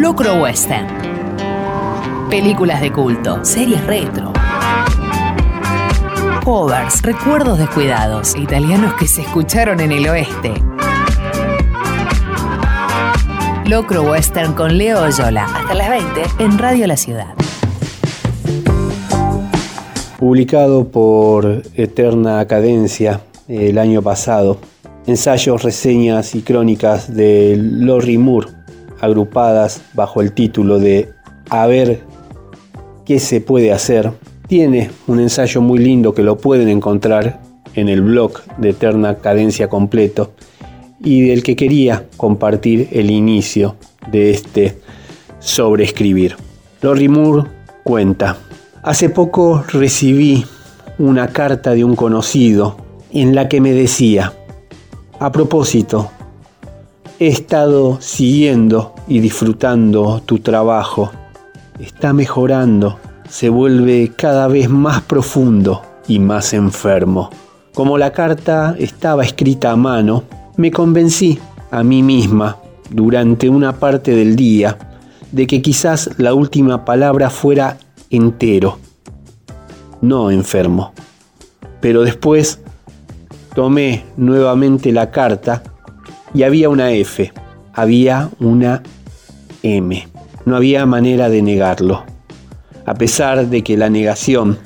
[0.00, 0.86] Locro Western.
[2.30, 4.32] Películas de culto, series retro.
[6.42, 10.54] Covers, recuerdos descuidados, italianos que se escucharon en el oeste.
[13.66, 15.44] Locro Western con Leo Oyola.
[15.44, 17.34] Hasta las 20 en Radio La Ciudad.
[20.18, 24.60] Publicado por Eterna Cadencia el año pasado,
[25.06, 28.59] ensayos, reseñas y crónicas de Lorry Moore,
[29.00, 31.10] agrupadas bajo el título de
[31.48, 32.00] A ver
[33.04, 34.12] qué se puede hacer.
[34.46, 37.40] Tiene un ensayo muy lindo que lo pueden encontrar
[37.74, 40.32] en el blog de Eterna Cadencia Completo
[41.02, 43.76] y del que quería compartir el inicio
[44.10, 44.78] de este
[45.38, 46.36] sobreescribir.
[46.82, 47.48] Lorry Moore
[47.84, 48.36] cuenta,
[48.82, 50.44] hace poco recibí
[50.98, 52.76] una carta de un conocido
[53.12, 54.34] en la que me decía,
[55.18, 56.10] a propósito,
[57.20, 61.12] he estado siguiendo y disfrutando tu trabajo.
[61.78, 67.30] Está mejorando, se vuelve cada vez más profundo y más enfermo.
[67.74, 70.24] Como la carta estaba escrita a mano,
[70.56, 71.38] me convencí
[71.70, 72.56] a mí misma
[72.90, 74.78] durante una parte del día
[75.30, 77.78] de que quizás la última palabra fuera
[78.10, 78.78] entero,
[80.00, 80.92] no enfermo.
[81.80, 82.60] Pero después
[83.54, 85.62] Tomé nuevamente la carta
[86.34, 87.32] y había una F,
[87.72, 88.82] había una
[89.62, 90.08] M.
[90.44, 92.04] No había manera de negarlo.
[92.86, 94.58] A pesar de que la negación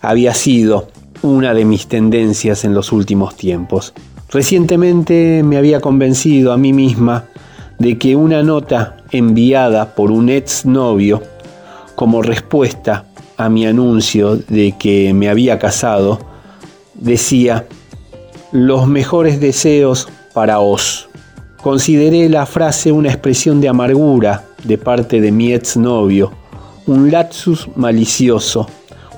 [0.00, 0.88] había sido
[1.22, 3.92] una de mis tendencias en los últimos tiempos.
[4.30, 7.26] Recientemente me había convencido a mí misma
[7.78, 11.22] de que una nota enviada por un ex novio
[11.96, 13.04] como respuesta
[13.36, 16.20] a mi anuncio de que me había casado
[16.94, 17.66] decía
[18.52, 21.08] los mejores deseos para os.
[21.62, 26.32] Consideré la frase una expresión de amargura de parte de mi exnovio,
[26.86, 28.66] un lapsus malicioso,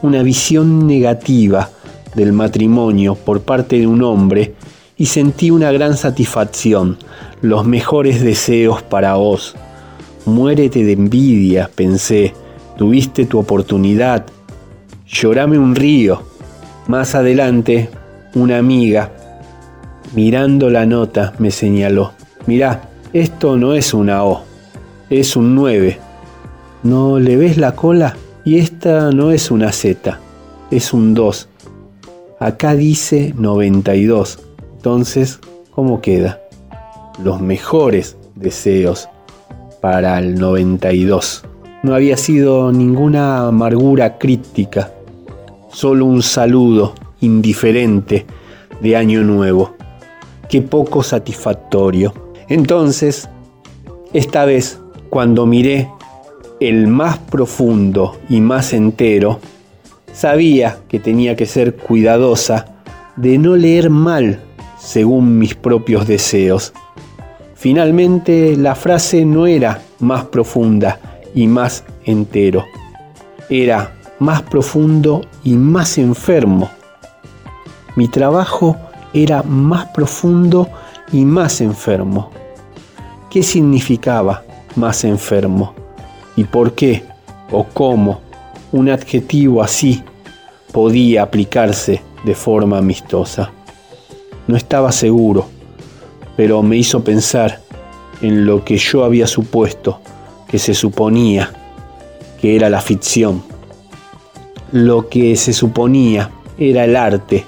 [0.02, 1.70] una visión negativa
[2.14, 4.54] del matrimonio por parte de un hombre
[4.96, 6.98] y sentí una gran satisfacción,
[7.40, 9.54] los mejores deseos para vos.
[10.26, 12.34] Muérete de envidia, pensé,
[12.76, 14.26] tuviste tu oportunidad,
[15.06, 16.22] llorame un río.
[16.88, 17.88] Más adelante,
[18.34, 19.12] una amiga
[20.14, 22.12] Mirando la nota me señaló,
[22.46, 24.42] mirá, esto no es una O,
[25.08, 25.98] es un 9.
[26.82, 28.14] ¿No le ves la cola?
[28.44, 30.20] Y esta no es una Z,
[30.70, 31.48] es un 2.
[32.38, 34.38] Acá dice 92.
[34.76, 35.40] Entonces,
[35.70, 36.42] ¿cómo queda?
[37.24, 39.08] Los mejores deseos
[39.80, 41.42] para el 92.
[41.82, 44.92] No había sido ninguna amargura crítica,
[45.72, 46.92] solo un saludo
[47.22, 48.26] indiferente
[48.82, 49.74] de año nuevo
[50.52, 52.12] qué poco satisfactorio.
[52.46, 53.26] Entonces,
[54.12, 55.88] esta vez, cuando miré
[56.60, 59.40] el más profundo y más entero,
[60.12, 62.66] sabía que tenía que ser cuidadosa
[63.16, 64.40] de no leer mal
[64.78, 66.74] según mis propios deseos.
[67.54, 71.00] Finalmente, la frase no era más profunda
[71.34, 72.66] y más entero,
[73.48, 76.68] era más profundo y más enfermo.
[77.96, 78.76] Mi trabajo
[79.12, 80.68] era más profundo
[81.12, 82.30] y más enfermo.
[83.30, 84.44] ¿Qué significaba
[84.76, 85.74] más enfermo?
[86.36, 87.02] ¿Y por qué
[87.50, 88.20] o cómo
[88.72, 90.02] un adjetivo así
[90.72, 93.50] podía aplicarse de forma amistosa?
[94.46, 95.46] No estaba seguro,
[96.36, 97.60] pero me hizo pensar
[98.22, 100.00] en lo que yo había supuesto
[100.48, 101.52] que se suponía
[102.40, 103.42] que era la ficción.
[104.72, 107.46] Lo que se suponía era el arte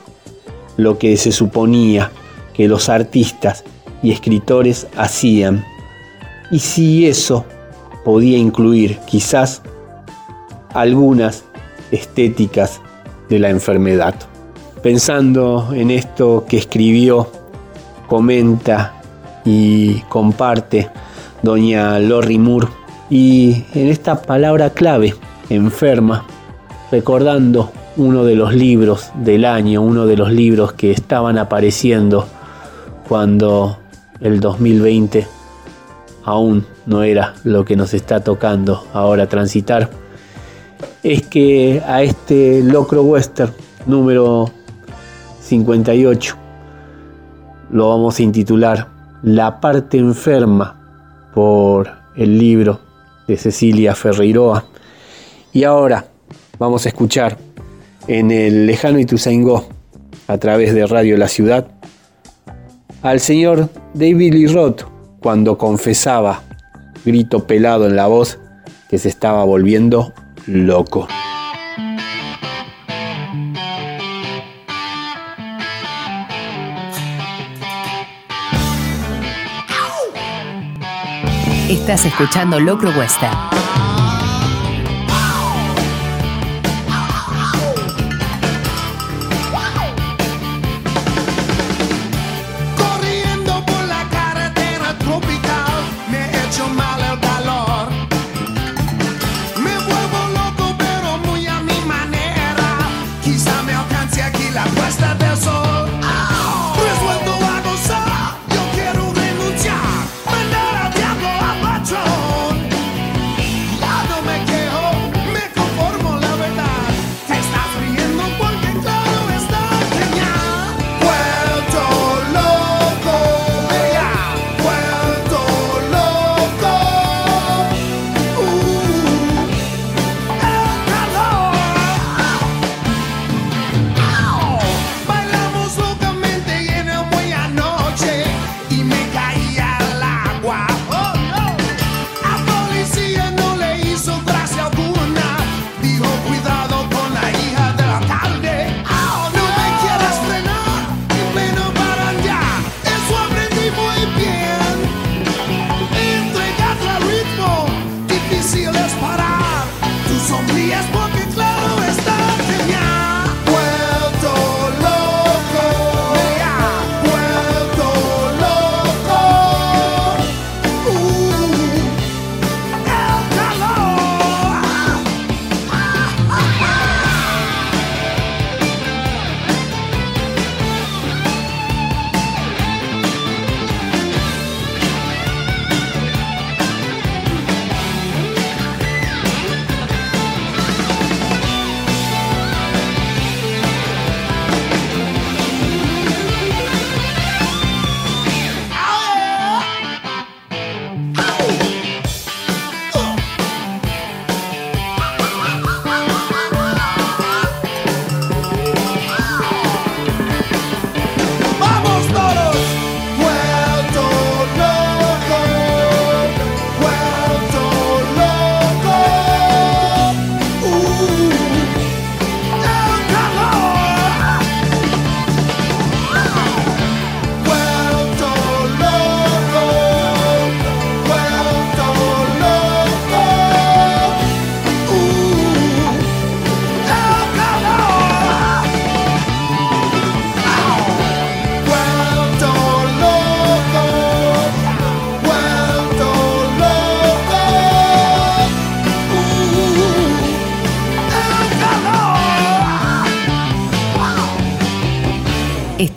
[0.77, 2.11] lo que se suponía
[2.53, 3.65] que los artistas
[4.03, 5.65] y escritores hacían,
[6.51, 7.45] y si eso
[8.05, 9.62] podía incluir quizás
[10.73, 11.45] algunas
[11.91, 12.81] estéticas
[13.29, 14.15] de la enfermedad.
[14.83, 17.31] Pensando en esto que escribió,
[18.06, 19.01] comenta
[19.44, 20.91] y comparte
[21.43, 22.69] doña Lori Moore,
[23.11, 25.15] y en esta palabra clave,
[25.49, 26.27] enferma,
[26.91, 32.26] recordando uno de los libros del año, uno de los libros que estaban apareciendo
[33.08, 33.79] cuando
[34.20, 35.26] el 2020
[36.25, 39.91] aún no era lo que nos está tocando ahora transitar,
[41.02, 43.52] es que a este Locro Western
[43.87, 44.50] número
[45.41, 46.37] 58
[47.70, 48.88] lo vamos a intitular
[49.23, 52.81] La parte enferma por el libro
[53.26, 54.64] de Cecilia Ferreiroa.
[55.52, 56.05] Y ahora
[56.58, 57.37] vamos a escuchar
[58.06, 59.67] en el lejano Ituzaingó,
[60.27, 61.67] a través de Radio La Ciudad,
[63.03, 64.83] al señor David Lee Roth
[65.21, 66.43] cuando confesaba
[67.05, 68.39] grito pelado en la voz
[68.89, 70.12] que se estaba volviendo
[70.47, 71.06] loco.
[81.69, 83.83] Estás escuchando Locro Western.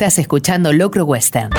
[0.08, 1.50] Estás escuchando Locro Western.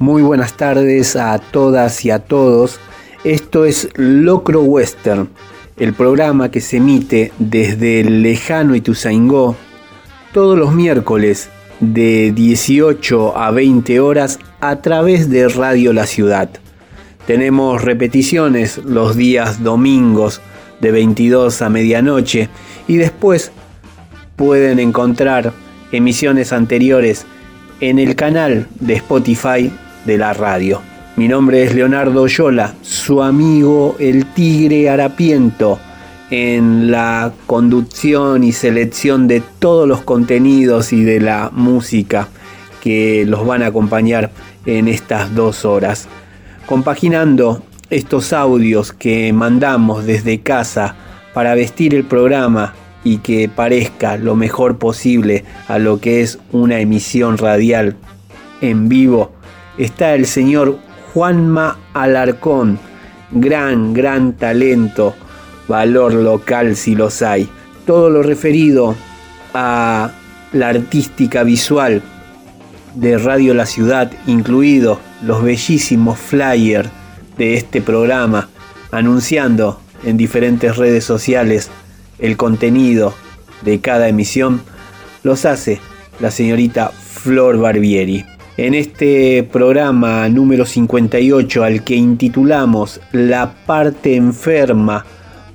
[0.00, 2.78] Muy buenas tardes a todas y a todos.
[3.24, 5.30] Esto es Locro Western,
[5.78, 9.56] el programa que se emite desde el lejano Ituzaingó
[10.34, 11.48] todos los miércoles
[11.80, 16.50] de 18 a 20 horas a través de Radio La Ciudad.
[17.26, 20.42] Tenemos repeticiones los días domingos
[20.80, 22.48] de 22 a medianoche
[22.88, 23.52] y después
[24.36, 25.52] pueden encontrar
[25.92, 27.26] emisiones anteriores
[27.80, 29.70] en el canal de Spotify
[30.04, 30.80] de la radio.
[31.16, 35.78] Mi nombre es Leonardo Yola, su amigo el Tigre Harapiento,
[36.30, 42.28] en la conducción y selección de todos los contenidos y de la música
[42.80, 44.30] que los van a acompañar
[44.64, 46.08] en estas dos horas.
[46.66, 50.94] Compaginando estos audios que mandamos desde casa
[51.34, 56.78] para vestir el programa y que parezca lo mejor posible a lo que es una
[56.78, 57.96] emisión radial
[58.60, 59.32] en vivo,
[59.76, 60.78] está el señor
[61.12, 62.78] Juanma Alarcón,
[63.32, 65.14] gran, gran talento,
[65.66, 67.48] valor local si los hay.
[67.86, 68.94] Todo lo referido
[69.52, 70.12] a
[70.52, 72.02] la artística visual
[72.94, 76.90] de Radio La Ciudad, incluidos los bellísimos flyers
[77.40, 78.50] de este programa,
[78.90, 81.70] anunciando en diferentes redes sociales
[82.18, 83.14] el contenido
[83.62, 84.60] de cada emisión,
[85.22, 85.80] los hace
[86.20, 88.26] la señorita Flor Barbieri.
[88.58, 95.06] En este programa número 58 al que intitulamos La parte enferma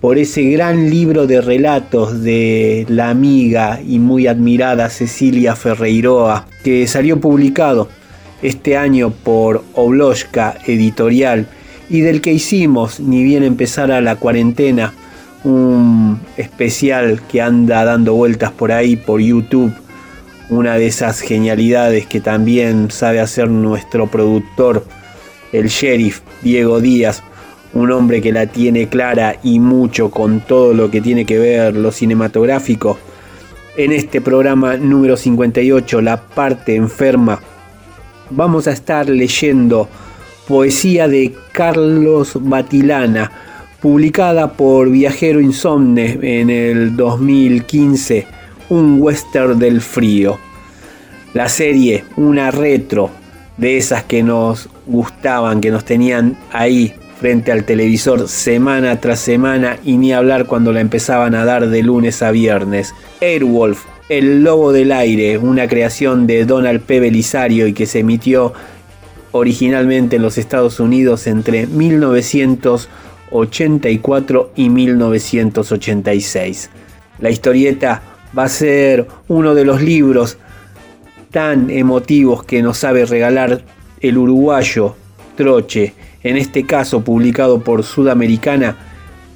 [0.01, 6.87] por ese gran libro de relatos de la amiga y muy admirada Cecilia Ferreiroa, que
[6.87, 7.89] salió publicado
[8.41, 11.47] este año por Obloshka Editorial
[11.89, 14.93] y del que hicimos, ni bien empezara la cuarentena,
[15.43, 19.73] un especial que anda dando vueltas por ahí por YouTube,
[20.49, 24.85] una de esas genialidades que también sabe hacer nuestro productor,
[25.51, 27.23] el sheriff Diego Díaz,
[27.73, 31.75] un hombre que la tiene clara y mucho con todo lo que tiene que ver
[31.75, 32.97] lo cinematográfico.
[33.77, 37.39] En este programa número 58, La parte enferma,
[38.29, 39.89] vamos a estar leyendo
[40.47, 43.31] poesía de Carlos Batilana,
[43.81, 48.27] publicada por Viajero Insomne en el 2015,
[48.69, 50.37] un western del frío.
[51.33, 53.09] La serie, una retro
[53.57, 59.77] de esas que nos gustaban, que nos tenían ahí frente al televisor semana tras semana
[59.83, 62.93] y ni hablar cuando la empezaban a dar de lunes a viernes.
[63.21, 66.99] Airwolf, El Lobo del Aire, una creación de Donald P.
[66.99, 68.53] Belisario y que se emitió
[69.35, 76.69] originalmente en los Estados Unidos entre 1984 y 1986.
[77.19, 78.01] La historieta
[78.37, 80.37] va a ser uno de los libros
[81.31, 83.61] tan emotivos que nos sabe regalar
[83.99, 84.95] el uruguayo
[85.35, 88.77] Troche en este caso publicado por Sudamericana,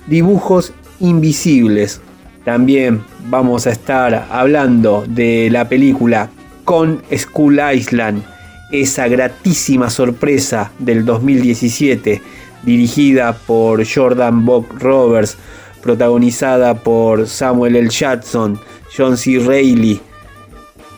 [0.08, 2.00] Dibujos Invisibles.
[2.46, 6.30] También vamos a estar hablando de la película
[6.64, 8.24] Con School Island,
[8.72, 12.22] esa gratísima sorpresa del 2017,
[12.64, 15.38] dirigida por Jordan Bock Roberts,
[15.82, 17.90] protagonizada por Samuel L.
[17.90, 18.60] Jackson,
[18.96, 19.40] John C.
[19.40, 20.02] Reilly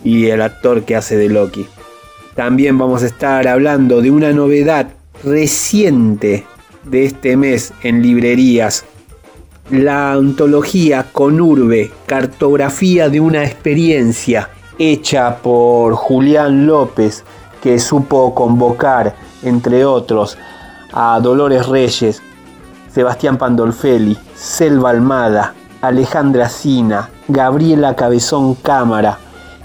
[0.04, 1.66] y el actor que hace de Loki.
[2.36, 4.90] También vamos a estar hablando de una novedad
[5.24, 6.46] reciente
[6.84, 8.86] de este mes en librerías,
[9.70, 14.50] la antología con Urbe, cartografía de una experiencia
[14.80, 17.24] hecha por Julián López,
[17.62, 20.38] que supo convocar, entre otros,
[20.92, 22.22] a Dolores Reyes,
[22.94, 29.18] Sebastián Pandolfelli, Selva Almada, Alejandra Sina, Gabriela Cabezón Cámara,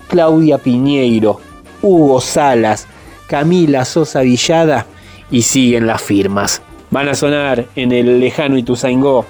[0.08, 1.40] Claudia Piñeiro,
[1.82, 2.86] Hugo Salas,
[3.26, 4.86] Camila Sosa Villada
[5.30, 6.62] y siguen las firmas.
[6.90, 9.26] Van a sonar en el lejano Ituzaingó,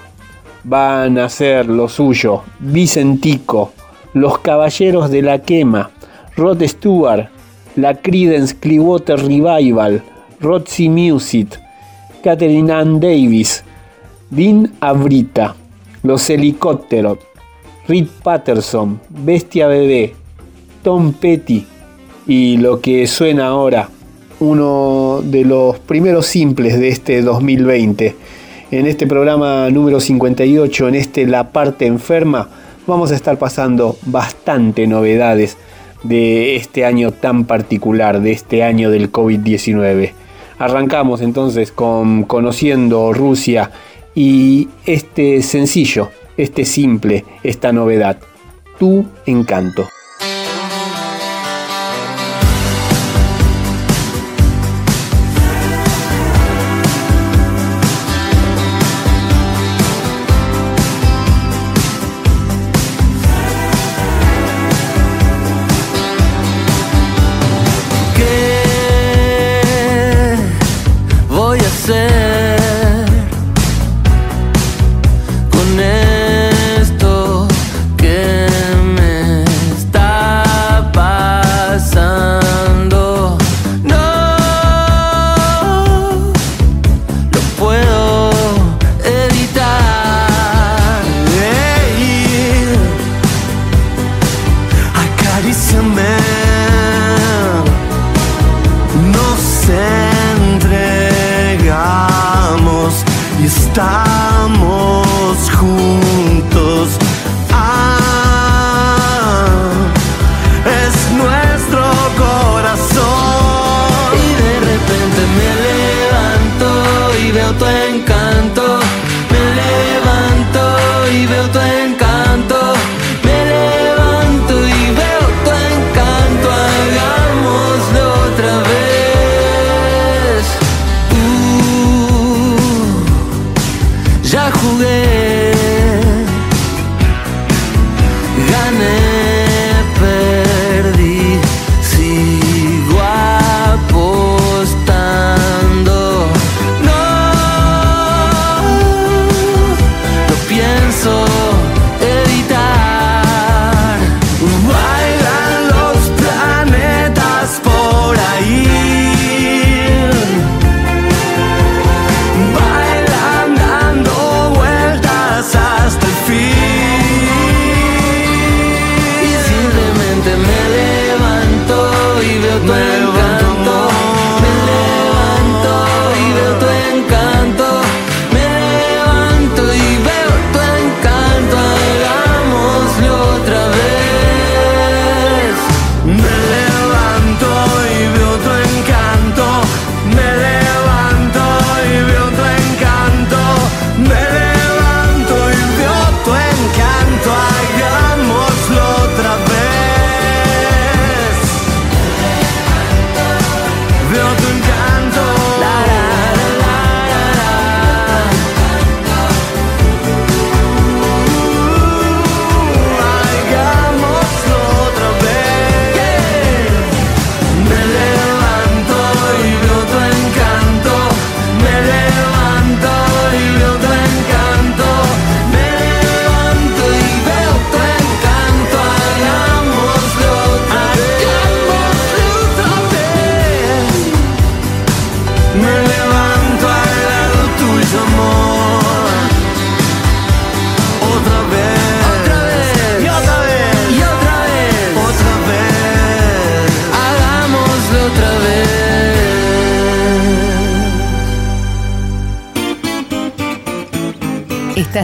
[0.64, 3.72] van a hacer lo suyo, Vicentico,
[4.12, 5.90] Los Caballeros de la Quema,
[6.36, 7.30] Rod Stewart,
[7.76, 10.02] la Credence Clearwater Revival,
[10.40, 11.60] Roxy Music,
[12.22, 13.62] Catherine Ann Davis,
[14.30, 15.54] Dean Abrita,
[16.02, 17.18] Los Helicópteros,
[17.86, 20.14] Reed Patterson, Bestia Bebé,
[20.82, 21.64] Tom Petty
[22.26, 23.88] y lo que suena ahora,
[24.40, 28.16] uno de los primeros simples de este 2020.
[28.72, 32.48] En este programa número 58, en este La parte enferma,
[32.86, 35.56] vamos a estar pasando bastante novedades
[36.02, 40.12] de este año tan particular, de este año del COVID-19.
[40.58, 43.70] Arrancamos entonces con conociendo Rusia
[44.14, 48.18] y este sencillo, este simple, esta novedad,
[48.78, 49.86] tu encanto.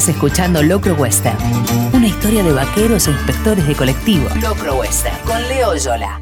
[0.02, 1.38] Estás escuchando Locro Western,
[1.94, 4.26] una historia de vaqueros e inspectores de colectivo.
[4.42, 6.20] Locro Western con Leo Yola.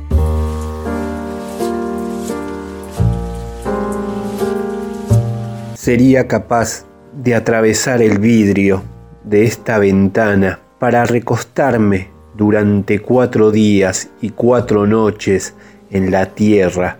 [5.73, 6.85] Sería capaz
[7.15, 8.83] de atravesar el vidrio
[9.25, 15.55] de esta ventana para recostarme durante cuatro días y cuatro noches
[15.91, 16.99] en la tierra,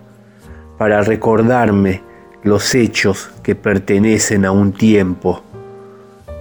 [0.79, 2.01] para recordarme
[2.41, 5.43] los hechos que pertenecen a un tiempo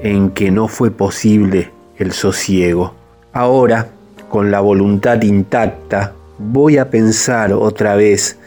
[0.02, 2.94] en que no fue posible el sosiego.
[3.32, 3.88] Ahora,
[4.28, 8.38] con la voluntad intacta, voy a pensar otra vez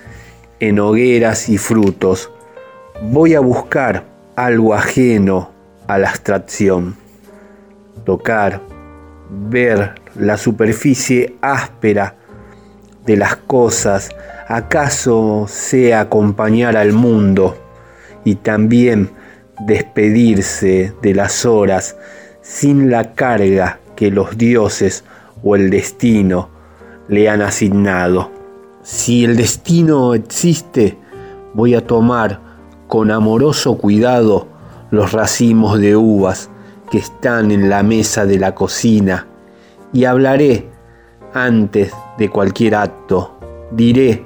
[0.59, 2.31] en hogueras y frutos.
[3.01, 5.51] Voy a buscar algo ajeno
[5.87, 6.95] a la abstracción.
[8.05, 8.61] Tocar,
[9.29, 12.15] ver la superficie áspera
[13.05, 14.09] de las cosas,
[14.47, 17.57] acaso sea acompañar al mundo
[18.23, 19.09] y también
[19.65, 21.95] despedirse de las horas
[22.41, 25.03] sin la carga que los dioses
[25.43, 26.49] o el destino
[27.07, 28.31] le han asignado.
[28.81, 30.97] Si el destino existe,
[31.53, 32.39] voy a tomar
[32.87, 34.47] con amoroso cuidado
[34.91, 36.49] los racimos de uvas
[36.91, 39.27] que están en la mesa de la cocina
[39.93, 40.69] y hablaré
[41.33, 43.35] antes de cualquier acto.
[43.71, 44.25] Diré,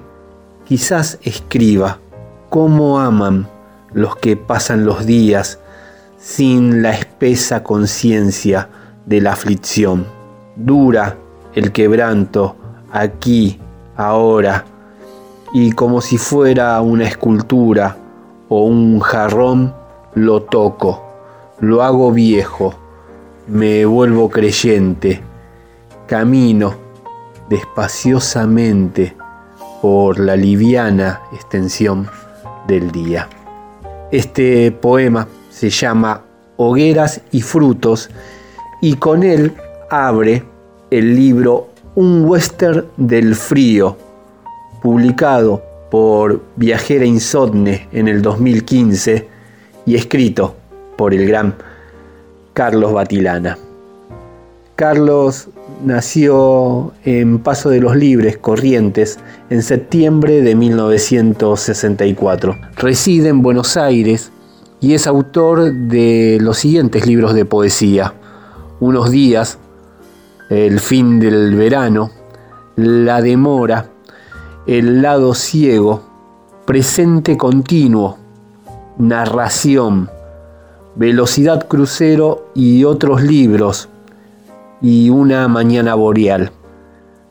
[0.65, 1.99] quizás escriba,
[2.49, 3.47] cómo aman
[3.93, 5.59] los que pasan los días
[6.17, 8.69] sin la espesa conciencia
[9.05, 10.05] de la aflicción.
[10.55, 11.15] Dura
[11.53, 12.55] el quebranto
[12.91, 13.59] aquí,
[13.95, 14.65] ahora,
[15.53, 17.97] y como si fuera una escultura
[18.49, 19.73] o un jarrón,
[20.13, 21.03] lo toco,
[21.59, 22.73] lo hago viejo,
[23.47, 25.21] me vuelvo creyente,
[26.07, 26.75] camino
[27.49, 29.15] despaciosamente
[29.81, 32.09] por la liviana extensión
[32.67, 33.29] del día.
[34.11, 36.23] Este poema se llama
[36.55, 38.09] Hogueras y Frutos
[38.81, 39.53] y con él
[39.89, 40.43] abre
[40.89, 43.97] el libro Un Western del Frío,
[44.81, 49.27] publicado por Viajera Insomne en el 2015
[49.85, 50.55] y escrito
[50.95, 51.55] por el gran
[52.53, 53.57] Carlos Batilana.
[54.75, 55.49] Carlos
[55.83, 59.17] nació en Paso de los Libres, Corrientes,
[59.49, 62.55] en septiembre de 1964.
[62.75, 64.31] Reside en Buenos Aires
[64.79, 68.13] y es autor de los siguientes libros de poesía.
[68.79, 69.57] Unos días,
[70.49, 72.11] El fin del verano,
[72.75, 73.87] La demora,
[74.65, 76.03] El lado ciego,
[76.65, 78.17] Presente continuo,
[78.97, 80.09] Narración,
[80.95, 83.89] Velocidad crucero y otros libros
[84.81, 86.51] y Una mañana boreal.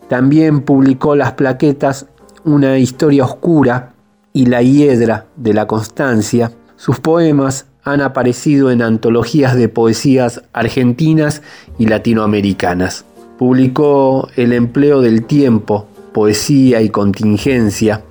[0.08, 2.06] También publicó las plaquetas
[2.44, 3.94] Una historia oscura
[4.32, 6.52] y La hiedra de la constancia.
[6.76, 11.42] Sus poemas han aparecido en antologías de poesías argentinas
[11.78, 13.04] y latinoamericanas.
[13.38, 18.02] Publicó El empleo del tiempo, poesía y contingencia,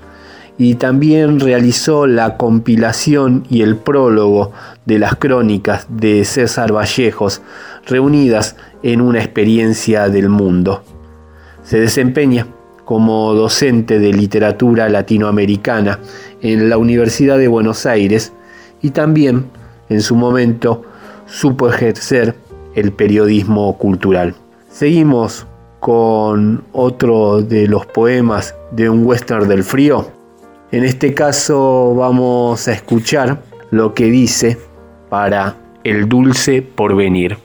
[0.58, 4.52] y también realizó la compilación y el prólogo
[4.86, 7.42] de las crónicas de César Vallejos,
[7.86, 10.84] reunidas en una experiencia del mundo.
[11.64, 12.46] Se desempeña
[12.86, 16.00] como docente de literatura latinoamericana
[16.42, 18.32] en la Universidad de Buenos Aires
[18.84, 19.46] y también
[19.90, 20.84] en su momento
[21.26, 22.36] supo ejercer
[22.76, 24.36] el periodismo cultural.
[24.70, 25.48] Seguimos
[25.80, 30.12] con otro de los poemas de un western del frío.
[30.72, 34.60] En este caso vamos a escuchar lo que dice
[35.10, 37.45] para el dulce porvenir.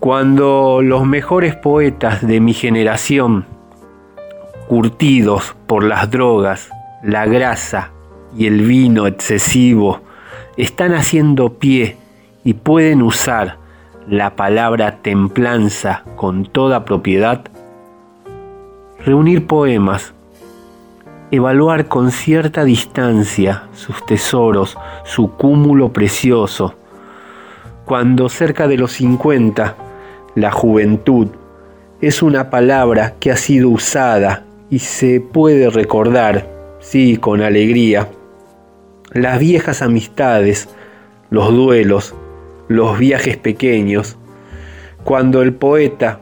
[0.00, 3.46] Cuando los mejores poetas de mi generación,
[4.68, 6.68] curtidos por las drogas,
[7.02, 7.92] la grasa
[8.36, 10.02] y el vino excesivo,
[10.58, 11.96] están haciendo pie
[12.44, 13.56] y pueden usar
[14.06, 17.44] la palabra templanza con toda propiedad,
[19.02, 20.12] reunir poemas,
[21.30, 26.74] evaluar con cierta distancia sus tesoros, su cúmulo precioso,
[27.86, 29.85] cuando cerca de los 50
[30.36, 31.28] la juventud
[32.02, 36.46] es una palabra que ha sido usada y se puede recordar,
[36.78, 38.08] sí, con alegría.
[39.12, 40.68] Las viejas amistades,
[41.30, 42.14] los duelos,
[42.68, 44.18] los viajes pequeños,
[45.04, 46.20] cuando el poeta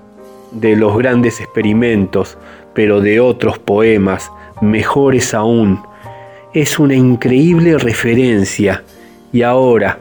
[0.53, 2.38] de los grandes experimentos,
[2.72, 5.83] pero de otros poemas, mejores aún,
[6.53, 8.85] es una increíble referencia
[9.33, 9.98] y ahora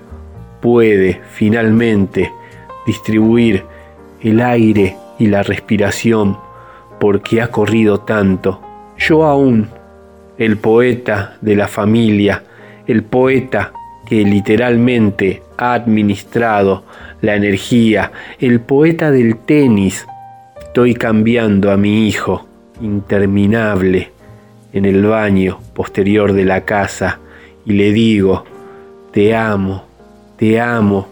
[0.62, 2.32] puede finalmente
[2.86, 3.73] distribuir
[4.24, 6.38] el aire y la respiración,
[7.00, 8.62] porque ha corrido tanto.
[8.98, 9.68] Yo aún,
[10.38, 12.44] el poeta de la familia,
[12.88, 13.74] el poeta
[14.08, 16.84] que literalmente ha administrado
[17.22, 20.08] la energía, el poeta del tenis.
[20.62, 22.48] Estoy cambiando a mi hijo,
[22.82, 24.12] interminable,
[24.72, 27.20] en el baño posterior de la casa
[27.66, 28.44] y le digo,
[29.12, 29.84] te amo,
[30.38, 31.08] te amo,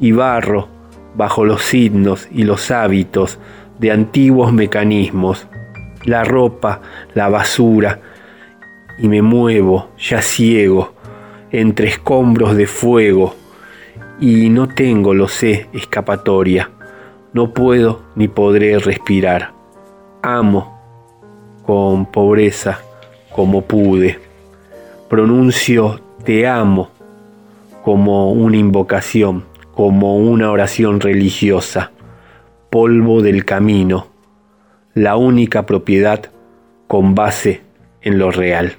[0.00, 0.79] y barro
[1.20, 3.38] bajo los signos y los hábitos
[3.78, 5.46] de antiguos mecanismos,
[6.06, 6.80] la ropa,
[7.12, 8.00] la basura,
[8.98, 10.94] y me muevo ya ciego
[11.50, 13.34] entre escombros de fuego,
[14.18, 16.70] y no tengo, lo sé, escapatoria,
[17.34, 19.52] no puedo ni podré respirar.
[20.22, 20.80] Amo
[21.66, 22.80] con pobreza
[23.30, 24.18] como pude.
[25.10, 26.88] Pronuncio te amo
[27.84, 29.49] como una invocación,
[29.80, 31.90] como una oración religiosa,
[32.68, 34.08] polvo del camino,
[34.92, 36.30] la única propiedad
[36.86, 37.62] con base
[38.02, 38.76] en lo real.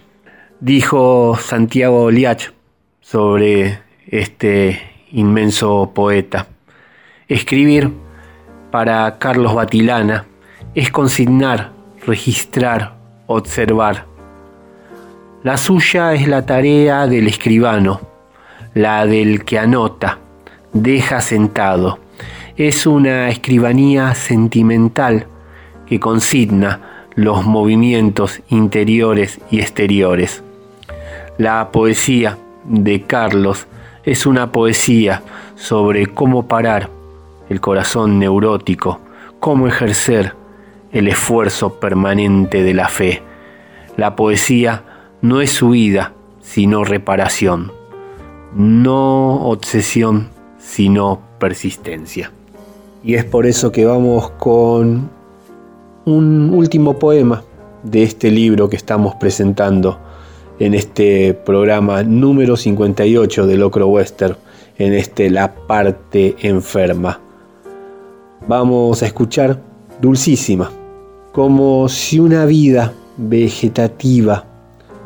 [0.60, 2.52] Dijo Santiago Liach
[3.00, 4.80] sobre este
[5.12, 6.46] inmenso poeta.
[7.28, 7.90] Escribir
[8.70, 10.28] para Carlos Batilana
[10.76, 11.72] es consignar,
[12.06, 12.94] registrar,
[13.26, 14.06] observar.
[15.42, 18.02] La suya es la tarea del escribano,
[18.76, 20.20] la del que anota,
[20.74, 22.00] deja sentado.
[22.58, 25.28] Es una escribanía sentimental
[25.86, 30.44] que consigna los movimientos interiores y exteriores.
[31.38, 33.68] La poesía de Carlos
[34.04, 35.22] es una poesía
[35.56, 36.90] sobre cómo parar
[37.50, 39.00] el corazón neurótico,
[39.40, 40.36] cómo ejercer
[40.92, 43.22] el esfuerzo permanente de la fe.
[43.98, 44.84] La poesía
[45.22, 47.72] no es huida, sino reparación
[48.54, 50.30] no obsesión,
[50.62, 52.32] sino persistencia.
[53.04, 55.10] Y es por eso que vamos con
[56.06, 57.43] un último poema
[57.84, 60.00] de este libro que estamos presentando
[60.60, 64.38] en este programa número 58 de Locro Western,
[64.78, 67.19] en este La parte enferma.
[68.47, 69.60] Vamos a escuchar
[70.00, 70.71] Dulcísima,
[71.32, 74.45] como si una vida vegetativa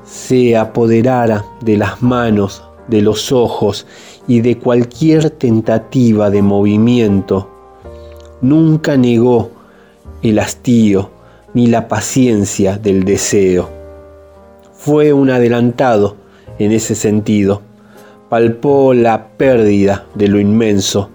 [0.06, 3.88] se apoderara de las manos de los ojos
[4.28, 7.50] y de cualquier tentativa de movimiento.
[8.42, 9.52] Nunca negó
[10.22, 11.10] el hastío
[11.54, 13.70] ni la paciencia del deseo.
[14.74, 16.16] Fue un adelantado
[16.60, 17.62] en ese sentido.
[18.30, 21.10] Palpó la pérdida de lo inmenso.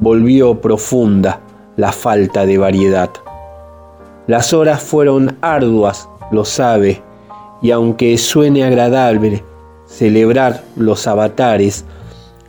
[0.00, 1.40] Volvió profunda
[1.76, 3.10] la falta de variedad.
[4.26, 7.02] Las horas fueron arduas, lo sabe,
[7.62, 9.42] y aunque suene agradable,
[9.86, 11.84] celebrar los avatares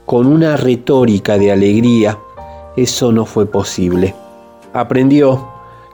[0.09, 2.17] con una retórica de alegría,
[2.75, 4.15] eso no fue posible.
[4.73, 5.47] Aprendió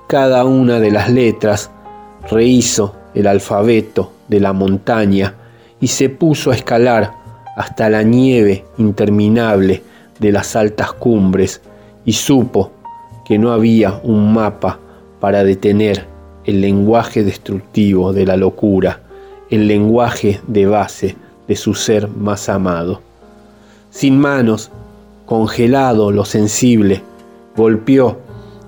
[0.07, 1.69] cada una de las letras,
[2.31, 5.35] rehizo el alfabeto de la montaña
[5.81, 7.11] y se puso a escalar
[7.57, 9.83] hasta la nieve interminable
[10.17, 11.59] de las altas cumbres
[12.05, 12.71] y supo
[13.25, 14.79] que no había un mapa
[15.19, 16.05] para detener
[16.45, 19.01] el lenguaje destructivo de la locura,
[19.49, 21.17] el lenguaje de base
[21.49, 23.01] de su ser más amado.
[23.95, 24.71] Sin manos,
[25.25, 27.01] congelado lo sensible,
[27.55, 28.17] golpeó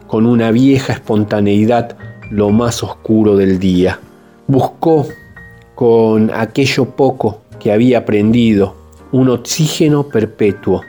[0.07, 1.97] con una vieja espontaneidad
[2.31, 3.99] lo más oscuro del día.
[4.47, 5.05] Buscó
[5.75, 8.73] con aquello poco que había aprendido
[9.11, 10.81] un oxígeno perpetuo,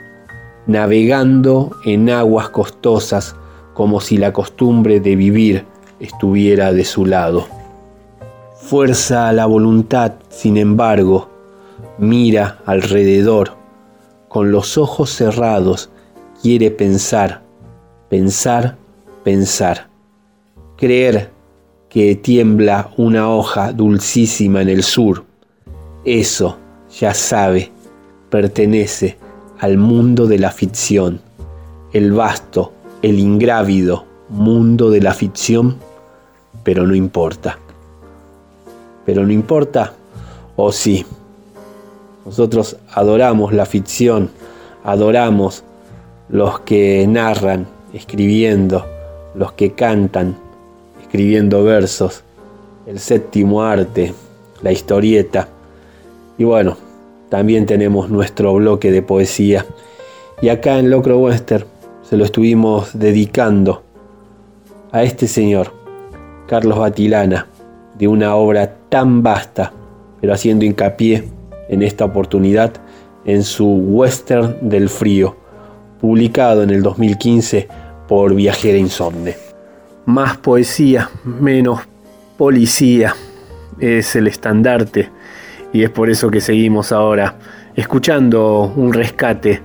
[0.67, 3.35] navegando en aguas costosas
[3.73, 5.65] como si la costumbre de vivir
[5.99, 7.45] estuviera de su lado.
[8.55, 11.27] Fuerza a la voluntad, sin embargo,
[11.97, 13.58] mira alrededor,
[14.29, 15.89] con los ojos cerrados,
[16.41, 17.41] quiere pensar,
[18.09, 18.77] pensar,
[19.23, 19.89] pensar.
[20.77, 21.31] Creer
[21.89, 25.25] que tiembla una hoja dulcísima en el sur,
[26.05, 26.57] eso,
[26.97, 27.71] ya sabe,
[28.29, 29.17] pertenece
[29.59, 31.19] al mundo de la ficción,
[31.91, 35.77] el vasto, el ingrávido mundo de la ficción,
[36.63, 37.57] pero no importa.
[39.05, 39.93] Pero no importa,
[40.55, 41.05] o sí.
[42.29, 44.29] Nosotros adoramos la ficción,
[44.83, 45.63] adoramos
[46.29, 48.85] los que narran, escribiendo,
[49.33, 50.37] los que cantan,
[51.01, 52.21] escribiendo versos,
[52.85, 54.13] el séptimo arte,
[54.61, 55.47] la historieta.
[56.37, 56.77] Y bueno,
[57.29, 59.65] también tenemos nuestro bloque de poesía.
[60.39, 61.65] Y acá en Locro Western
[62.03, 63.81] se lo estuvimos dedicando
[64.91, 65.73] a este señor,
[66.45, 67.47] Carlos Batilana,
[67.97, 69.73] de una obra tan vasta,
[70.21, 71.38] pero haciendo hincapié
[71.69, 72.73] en esta oportunidad
[73.25, 75.37] en su Western del Frío,
[75.99, 77.67] publicado en el 2015
[78.07, 79.35] por Viajera Insomne.
[80.05, 81.81] Más poesía, menos
[82.37, 83.15] policía,
[83.79, 85.09] es el estandarte
[85.71, 87.35] y es por eso que seguimos ahora
[87.75, 89.61] escuchando un rescate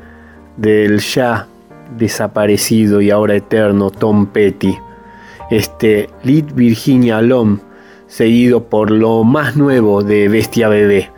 [0.56, 1.48] del ya
[1.96, 4.76] desaparecido y ahora eterno Tom Petty.
[5.50, 7.60] Este Lead Virginia Lom,
[8.06, 11.10] seguido por lo más nuevo de Bestia Bebé,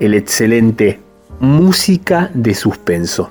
[0.00, 1.00] el excelente
[1.40, 3.28] Música de Suspenso.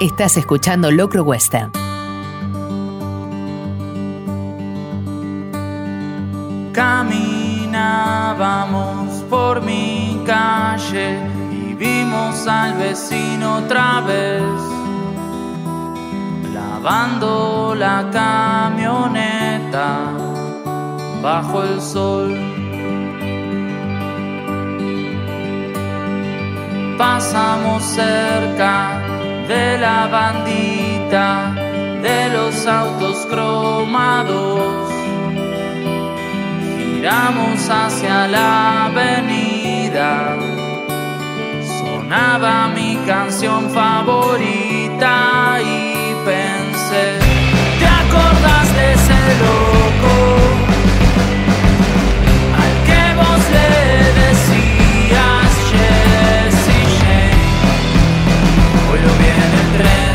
[0.00, 1.72] Estás escuchando Locro Western.
[6.72, 11.18] Caminábamos por mi calle
[11.52, 14.42] y vimos al vecino otra vez
[16.54, 20.12] lavando la camioneta
[21.22, 22.34] bajo el sol.
[26.96, 28.99] Pasamos cerca
[29.50, 31.52] de la bandita
[32.02, 34.88] de los autos cromados
[36.76, 40.36] Miramos hacia la avenida.
[41.80, 47.18] Sonaba mi canción favorita y pensé,
[47.80, 50.59] ¿te acordás de ese loco?
[59.78, 60.09] Red.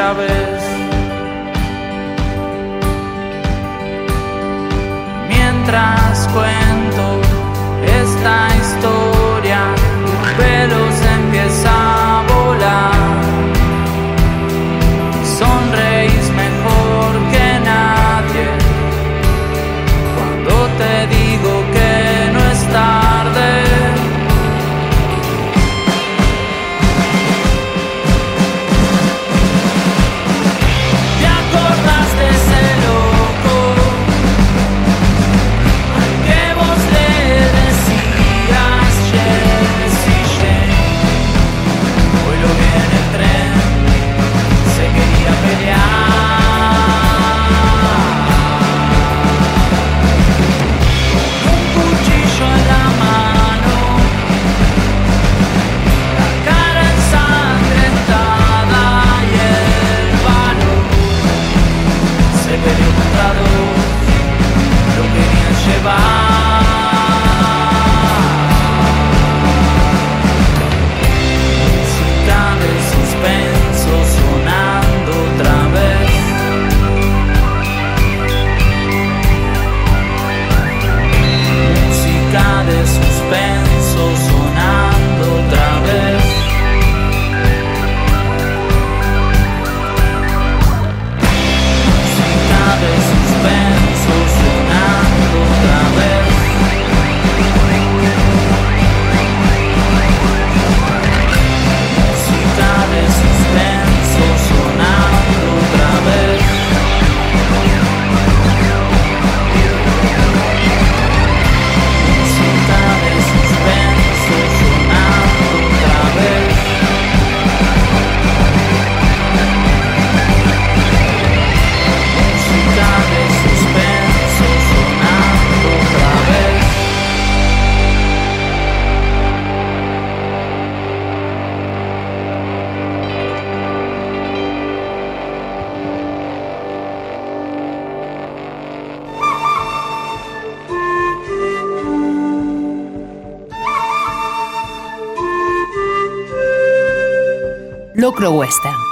[0.00, 0.79] Mientras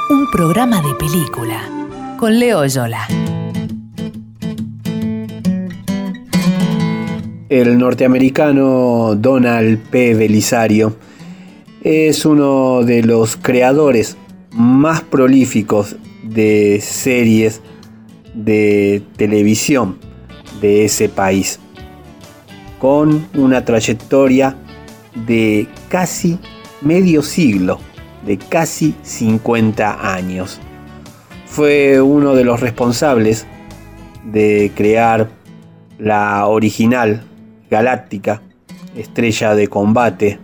[0.09, 3.07] Un programa de película con Leo Yola.
[7.51, 10.15] El norteamericano Donald P.
[10.15, 10.97] Belisario
[11.83, 14.17] es uno de los creadores
[14.53, 17.61] más prolíficos de series
[18.33, 19.99] de televisión
[20.63, 21.61] de ese país,
[22.79, 24.57] con una trayectoria
[25.27, 26.39] de casi
[26.81, 27.79] medio siglo
[28.29, 30.61] de casi 50 años.
[31.47, 33.47] Fue uno de los responsables
[34.31, 35.31] de crear
[35.99, 37.25] la original
[37.71, 38.43] Galáctica,
[38.95, 40.39] estrella de combate.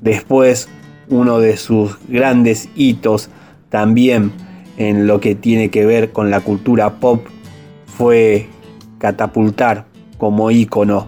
[0.00, 0.68] Después,
[1.08, 3.30] uno de sus grandes hitos
[3.68, 4.32] también
[4.76, 7.24] en lo que tiene que ver con la cultura pop
[7.86, 8.48] fue
[8.98, 9.86] catapultar
[10.18, 11.06] como ícono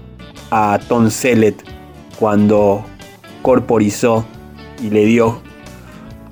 [0.51, 1.57] a Tom Selleck
[2.19, 2.85] cuando
[3.43, 4.25] corporizó
[4.83, 5.41] y le dio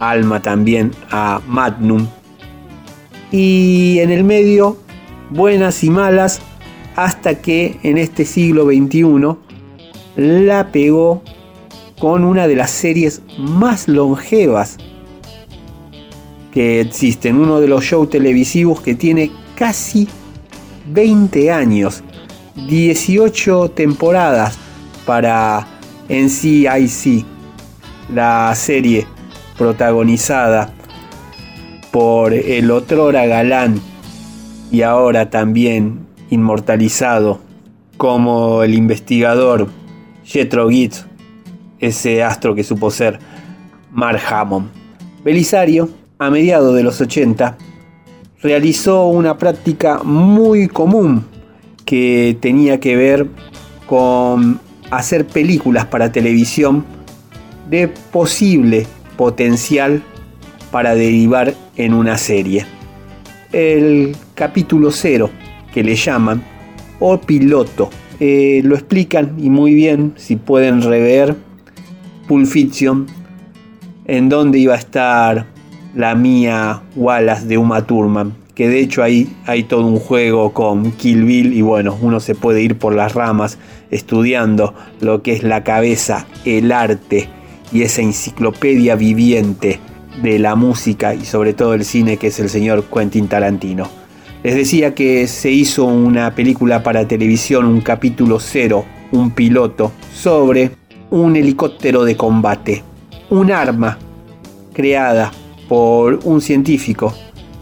[0.01, 2.09] alma también a Magnum.
[3.30, 4.76] Y en el medio,
[5.30, 6.40] buenas y malas,
[6.96, 9.36] hasta que en este siglo XXI
[10.16, 11.22] la pegó
[12.01, 14.78] con una de las series más longevas
[16.53, 20.09] que existen, uno de los shows televisivos que tiene casi
[20.92, 22.03] 20 años,
[22.68, 24.59] 18 temporadas
[25.07, 25.66] para
[26.09, 27.24] en CIC,
[28.12, 29.07] la serie
[29.61, 30.73] protagonizada
[31.93, 33.79] por el otrora galán
[34.73, 37.41] y ahora también inmortalizado
[37.99, 39.69] como el investigador
[40.25, 40.95] Jethro Gitt,
[41.79, 43.19] ese astro que supo ser
[43.93, 44.71] Mark Hammond.
[45.23, 47.59] Belisario, a mediados de los 80,
[48.43, 51.27] realizó una práctica muy común
[51.85, 53.27] que tenía que ver
[53.87, 54.59] con
[54.91, 56.83] hacer películas para televisión
[57.69, 58.87] de posible
[59.21, 60.03] potencial
[60.71, 62.64] para derivar en una serie.
[63.53, 65.29] El capítulo cero,
[65.75, 66.43] que le llaman,
[67.01, 71.37] o piloto, eh, lo explican y muy bien si pueden rever
[72.29, 73.09] Pulp Fiction,
[74.07, 75.49] en donde iba a estar
[75.95, 80.93] la mía Wallace de Uma Thurman, que de hecho ahí hay todo un juego con
[80.93, 83.59] Kill Bill y bueno, uno se puede ir por las ramas
[83.91, 87.29] estudiando lo que es la cabeza, el arte
[87.73, 89.81] y esa enciclopedia viviente
[90.23, 93.89] de la música y sobre todo el cine que es el señor Quentin Tarantino.
[94.43, 100.73] Les decía que se hizo una película para televisión, un capítulo cero, un piloto, sobre
[101.11, 102.83] un helicóptero de combate,
[103.29, 103.99] un arma
[104.73, 105.31] creada
[105.68, 107.14] por un científico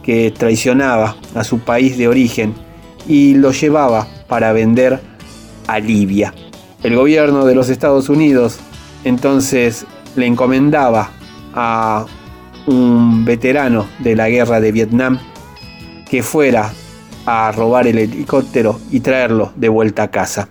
[0.02, 2.54] que traicionaba a su país de origen
[3.06, 5.00] y lo llevaba para vender
[5.66, 6.32] a Libia.
[6.82, 8.60] El gobierno de los Estados Unidos
[9.04, 9.86] entonces
[10.18, 11.10] le encomendaba
[11.54, 12.06] a
[12.66, 15.18] un veterano de la guerra de Vietnam
[16.08, 16.72] que fuera
[17.24, 20.48] a robar el helicóptero y traerlo de vuelta a casa.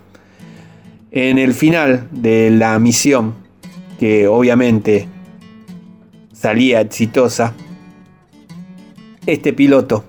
[1.10, 3.34] En el final de la misión,
[3.98, 5.08] que obviamente
[6.32, 7.54] salía exitosa,
[9.26, 10.04] este piloto,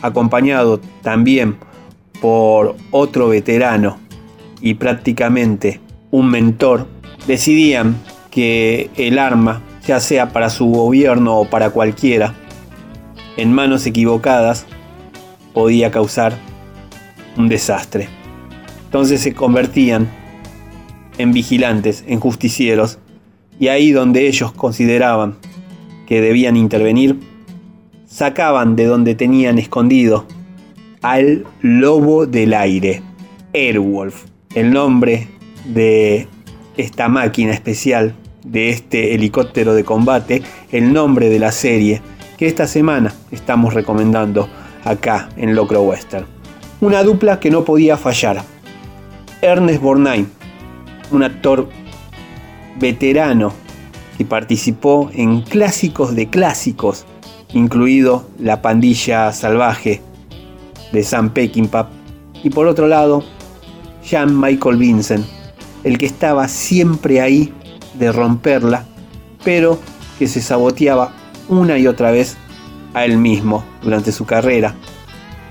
[0.00, 1.56] acompañado también
[2.20, 3.98] por otro veterano
[4.60, 6.86] y prácticamente un mentor,
[7.26, 7.96] decidían
[8.32, 12.34] que el arma ya sea para su gobierno o para cualquiera,
[13.36, 14.66] en manos equivocadas,
[15.52, 16.34] podía causar
[17.36, 18.08] un desastre.
[18.86, 20.08] Entonces se convertían
[21.18, 22.98] en vigilantes, en justicieros,
[23.60, 25.36] y ahí donde ellos consideraban
[26.06, 27.20] que debían intervenir,
[28.06, 30.26] sacaban de donde tenían escondido
[31.02, 33.02] al lobo del aire,
[33.52, 34.24] Airwolf,
[34.54, 35.28] el nombre
[35.66, 36.28] de
[36.76, 38.14] esta máquina especial
[38.44, 42.02] de este helicóptero de combate, el nombre de la serie
[42.36, 44.48] que esta semana estamos recomendando
[44.84, 46.26] acá en Locro Western.
[46.80, 48.42] Una dupla que no podía fallar.
[49.40, 50.26] Ernest Borgnine,
[51.10, 51.68] un actor
[52.78, 53.52] veterano
[54.18, 57.06] que participó en clásicos de clásicos,
[57.52, 60.00] incluido La pandilla salvaje
[60.92, 61.88] de Sam Peckinpah,
[62.42, 63.22] y por otro lado,
[64.04, 65.24] Jean Michael Vincent,
[65.84, 67.52] el que estaba siempre ahí
[67.94, 68.84] de romperla,
[69.44, 69.78] pero
[70.18, 71.12] que se saboteaba
[71.48, 72.36] una y otra vez
[72.94, 74.74] a él mismo durante su carrera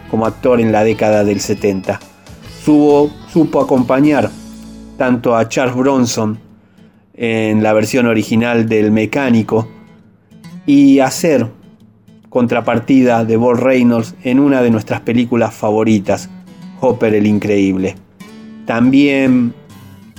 [0.09, 1.99] como actor en la década del 70.
[2.63, 4.29] Supo, acompañar
[4.97, 6.37] tanto a Charles Bronson
[7.13, 9.67] en la versión original del Mecánico
[10.65, 11.47] y hacer
[12.29, 16.29] contrapartida de Bob Reynolds en una de nuestras películas favoritas,
[16.81, 17.95] Hopper el Increíble.
[18.65, 19.53] También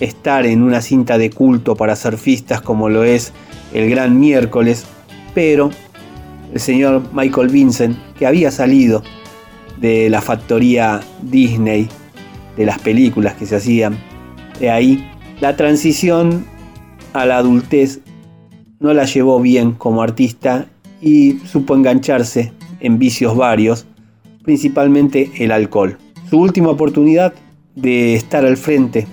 [0.03, 3.33] estar en una cinta de culto para surfistas como lo es
[3.73, 4.85] El Gran Miércoles,
[5.35, 5.71] pero
[6.53, 9.03] el señor Michael Vincent, que había salido
[9.81, 11.89] de la factoría Disney,
[12.57, 13.97] de las películas que se hacían,
[14.59, 15.09] de ahí,
[15.41, 16.45] la transición
[17.13, 18.01] a la adultez
[18.81, 20.67] no la llevó bien como artista
[21.01, 23.87] y supo engancharse en vicios varios,
[24.43, 25.97] principalmente el alcohol.
[26.29, 27.33] Su última oportunidad
[27.75, 29.07] de estar al frente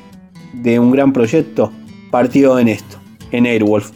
[0.54, 1.72] de un gran proyecto
[2.12, 2.98] partió en esto,
[3.32, 3.92] en Airwolf.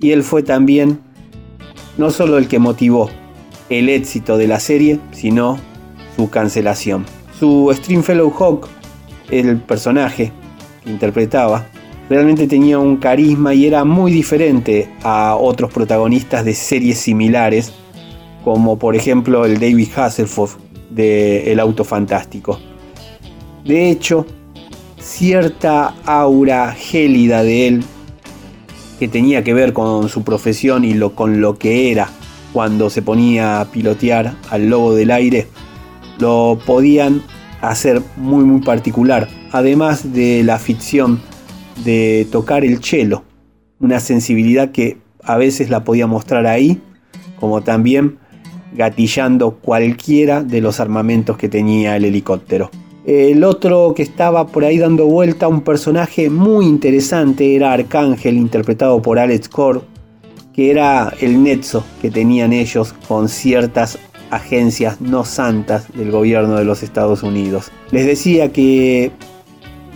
[0.00, 1.00] Y él fue también
[1.96, 3.10] no solo el que motivó
[3.68, 5.58] el éxito de la serie, sino
[6.16, 7.04] su cancelación.
[7.38, 8.68] Su Stringfellow Hawk,
[9.30, 10.32] el personaje
[10.84, 11.66] que interpretaba,
[12.08, 17.72] realmente tenía un carisma y era muy diferente a otros protagonistas de series similares,
[18.44, 20.56] como por ejemplo el David Hasselhoff
[20.90, 22.60] de El Auto Fantástico.
[23.64, 24.24] De hecho,
[24.98, 27.84] cierta aura gélida de él
[28.98, 32.08] que tenía que ver con su profesión y lo, con lo que era
[32.52, 35.46] cuando se ponía a pilotear al lobo del aire,
[36.18, 37.22] lo podían
[37.60, 41.20] hacer muy muy particular, además de la ficción
[41.84, 43.24] de tocar el cello,
[43.78, 46.80] una sensibilidad que a veces la podía mostrar ahí,
[47.38, 48.18] como también
[48.72, 52.70] gatillando cualquiera de los armamentos que tenía el helicóptero.
[53.06, 59.00] El otro que estaba por ahí dando vuelta, un personaje muy interesante, era Arcángel, interpretado
[59.00, 59.82] por Alex Core,
[60.52, 63.96] que era el nexo que tenían ellos con ciertas
[64.30, 67.70] agencias no santas del gobierno de los Estados Unidos.
[67.92, 69.12] Les decía que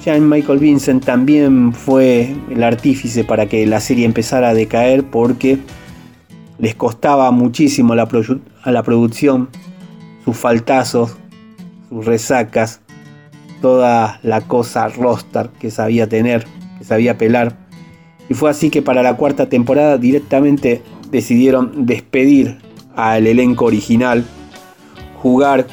[0.05, 5.59] Jean Michael Vincent también fue el artífice para que la serie empezara a decaer porque
[6.61, 8.09] les costaba muchísimo a la,
[8.63, 9.49] a la producción
[10.25, 11.17] sus faltazos,
[11.89, 12.81] sus resacas,
[13.61, 16.47] toda la cosa roster que sabía tener,
[16.79, 17.57] que sabía pelar.
[18.29, 22.59] Y fue así que para la cuarta temporada directamente decidieron despedir
[22.95, 24.25] al elenco original,
[25.23, 25.67] jugar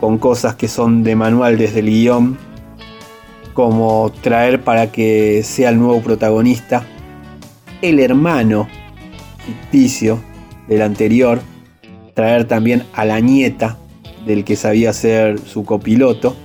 [0.00, 2.38] con cosas que son de manual desde el guion,
[3.54, 6.84] como traer para que sea el nuevo protagonista
[7.82, 8.68] el hermano
[9.44, 10.20] ficticio
[10.68, 11.40] del anterior,
[12.14, 13.78] traer también a la nieta
[14.26, 16.36] del que sabía ser su copiloto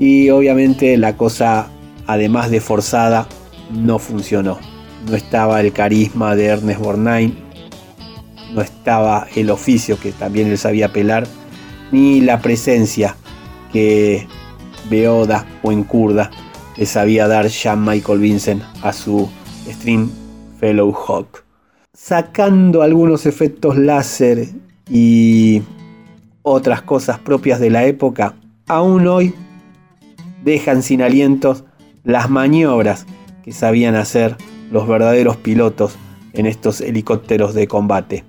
[0.00, 1.68] y obviamente la cosa,
[2.06, 3.28] además de forzada,
[3.70, 4.58] no funcionó.
[5.06, 7.34] No estaba el carisma de Ernest Borgnine,
[8.54, 11.26] no estaba el oficio que también él sabía pelar,
[11.92, 13.14] ni la presencia
[13.72, 14.26] que
[14.88, 16.30] Beoda o en Kurda
[16.78, 19.28] le sabía dar Jean Michael Vincent a su
[19.68, 20.08] String
[20.58, 21.44] Fellow Hawk.
[21.92, 24.48] Sacando algunos efectos láser
[24.88, 25.60] y
[26.40, 28.34] otras cosas propias de la época,
[28.66, 29.34] aún hoy
[30.42, 31.64] dejan sin alientos
[32.04, 33.06] las maniobras
[33.44, 34.36] que sabían hacer
[34.70, 35.96] los verdaderos pilotos
[36.32, 38.24] en estos helicópteros de combate.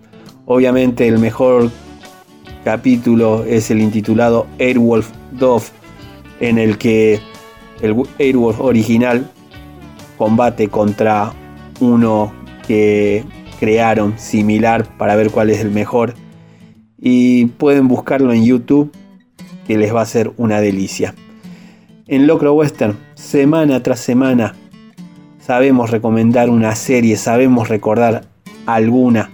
[0.45, 1.69] Obviamente el mejor
[2.63, 5.65] capítulo es el intitulado Airwolf Dove,
[6.39, 7.19] en el que
[7.81, 9.29] el Airwolf original
[10.17, 11.33] combate contra
[11.79, 12.33] uno
[12.67, 13.23] que
[13.59, 16.13] crearon similar para ver cuál es el mejor.
[16.99, 18.91] Y pueden buscarlo en YouTube,
[19.65, 21.15] que les va a ser una delicia
[22.11, 24.53] en Locro Western, semana tras semana,
[25.39, 28.25] sabemos recomendar una serie, sabemos recordar
[28.65, 29.31] alguna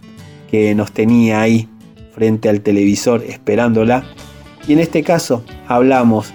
[0.52, 1.68] que nos tenía ahí
[2.14, 4.04] frente al televisor esperándola.
[4.68, 6.32] Y en este caso hablamos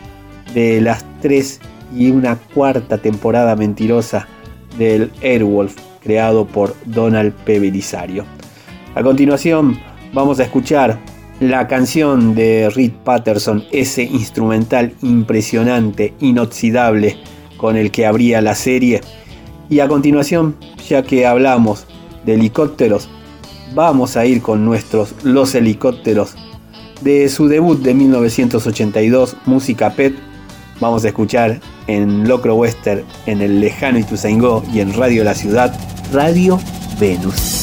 [0.53, 1.61] de las tres
[1.95, 4.26] y una cuarta temporada mentirosa
[4.76, 7.61] del Airwolf creado por Donald P.
[7.61, 8.24] Belisario.
[8.97, 9.78] A continuación
[10.12, 10.99] vamos a escuchar
[11.43, 17.16] la canción de Reed Patterson, ese instrumental impresionante, inoxidable
[17.57, 19.01] con el que abría la serie.
[19.68, 20.57] Y a continuación,
[20.88, 21.86] ya que hablamos
[22.24, 23.09] de helicópteros,
[23.74, 26.36] vamos a ir con nuestros Los Helicópteros
[27.01, 30.14] de su debut de 1982, Música Pet.
[30.80, 35.74] Vamos a escuchar en Locro Western, en el lejano Ituzaingó y en Radio La Ciudad,
[36.12, 36.61] Radio
[37.01, 37.61] Venus.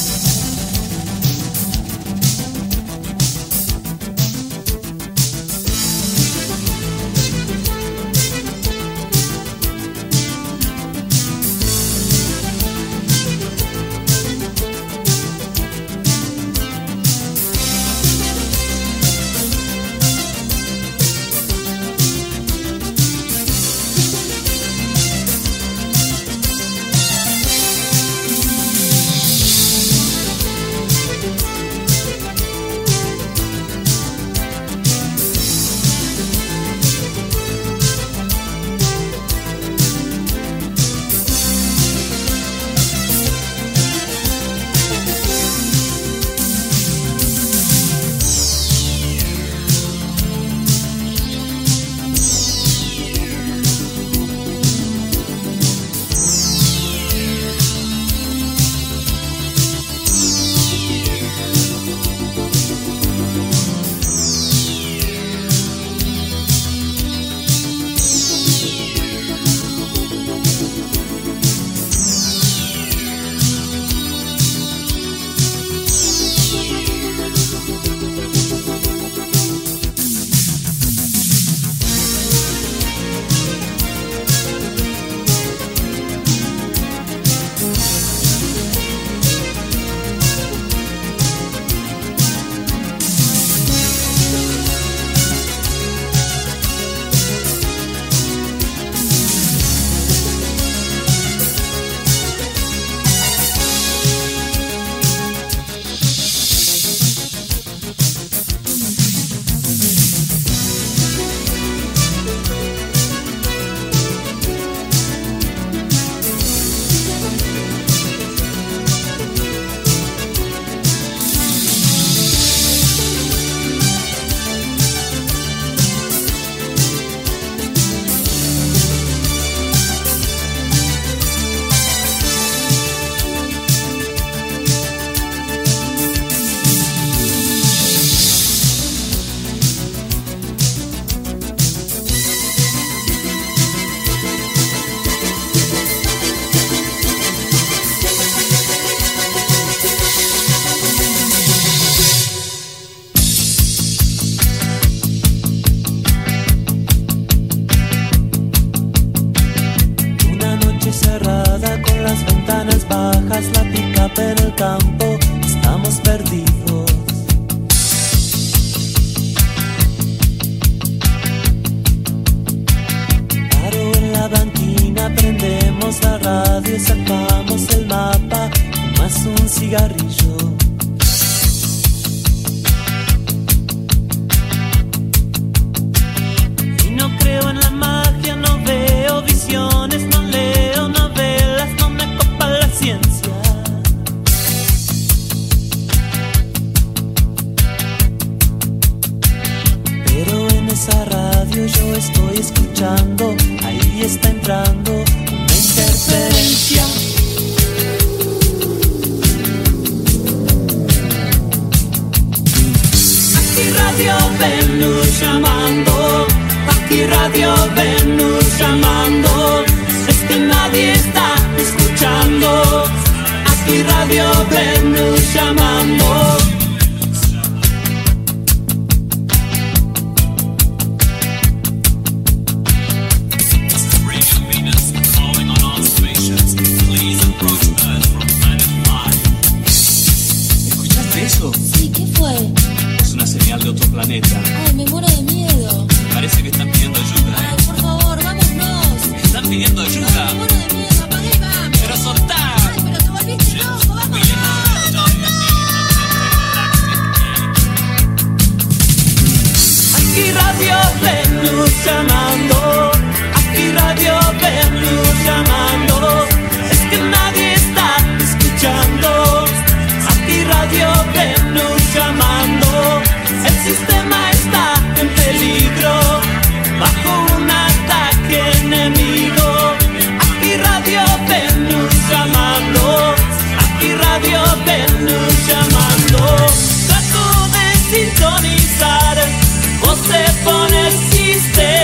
[291.40, 291.79] Llamando,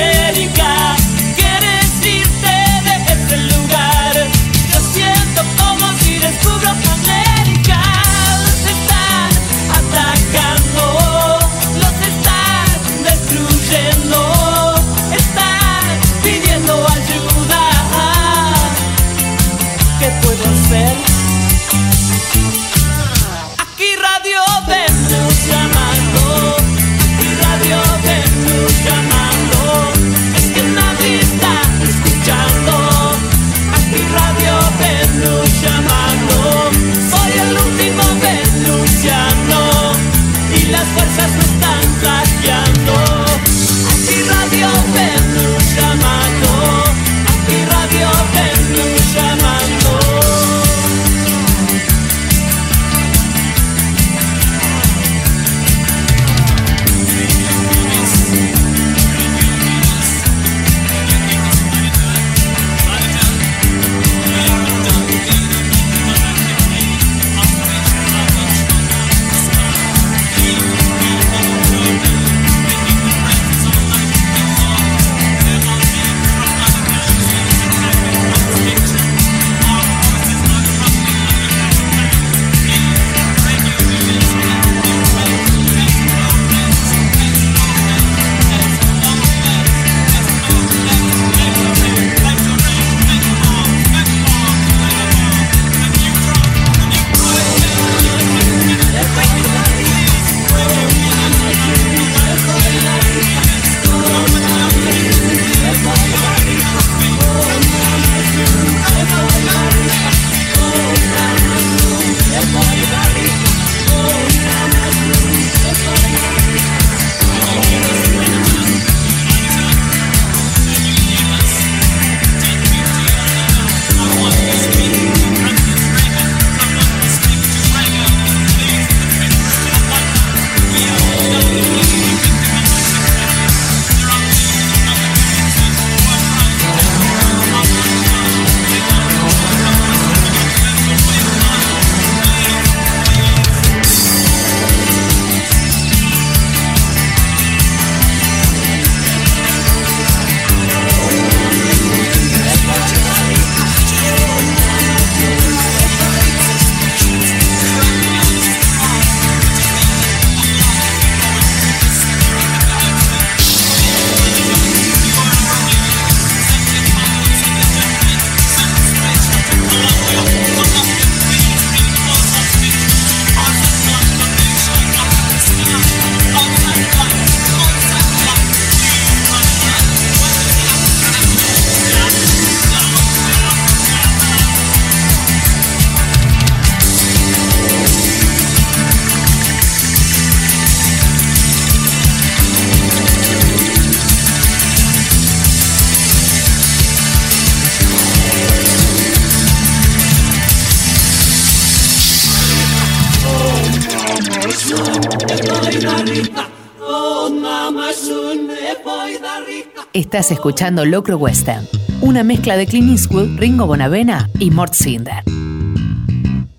[210.17, 211.67] Estás escuchando Locro Western,
[212.01, 215.23] una mezcla de Clint Eastwood, Ringo Bonavena y Mort Cinder.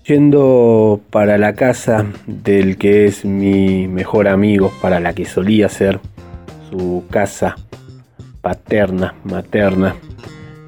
[0.04, 5.98] Yendo para la casa del que es mi mejor amigo, para la que solía ser
[6.70, 7.56] su casa
[8.42, 9.96] paterna, materna,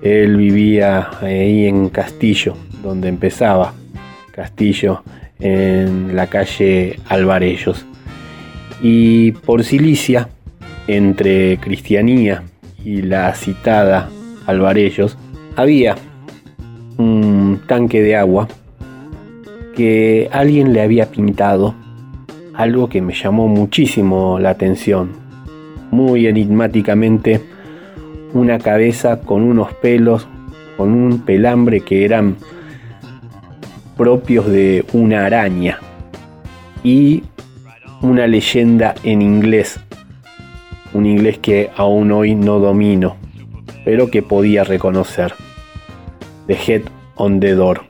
[0.02, 3.72] él vivía ahí en Castillo, donde empezaba
[4.32, 5.04] Castillo,
[5.38, 7.86] en la calle Alvarellos.
[8.82, 10.28] Y por Silicia,
[10.88, 12.42] entre Cristianía
[12.84, 14.08] y la citada
[14.46, 15.16] Alvarellos,
[15.56, 15.96] había
[16.98, 18.48] un tanque de agua
[19.76, 21.74] que alguien le había pintado,
[22.54, 25.10] algo que me llamó muchísimo la atención.
[25.90, 27.40] Muy enigmáticamente,
[28.32, 30.26] una cabeza con unos pelos,
[30.76, 32.36] con un pelambre que eran
[33.96, 35.78] propios de una araña
[36.82, 37.24] y
[38.02, 39.80] una leyenda en inglés
[40.92, 43.16] un inglés que aún hoy no domino,
[43.84, 45.34] pero que podía reconocer.
[46.46, 46.82] The Head
[47.16, 47.82] on the Door.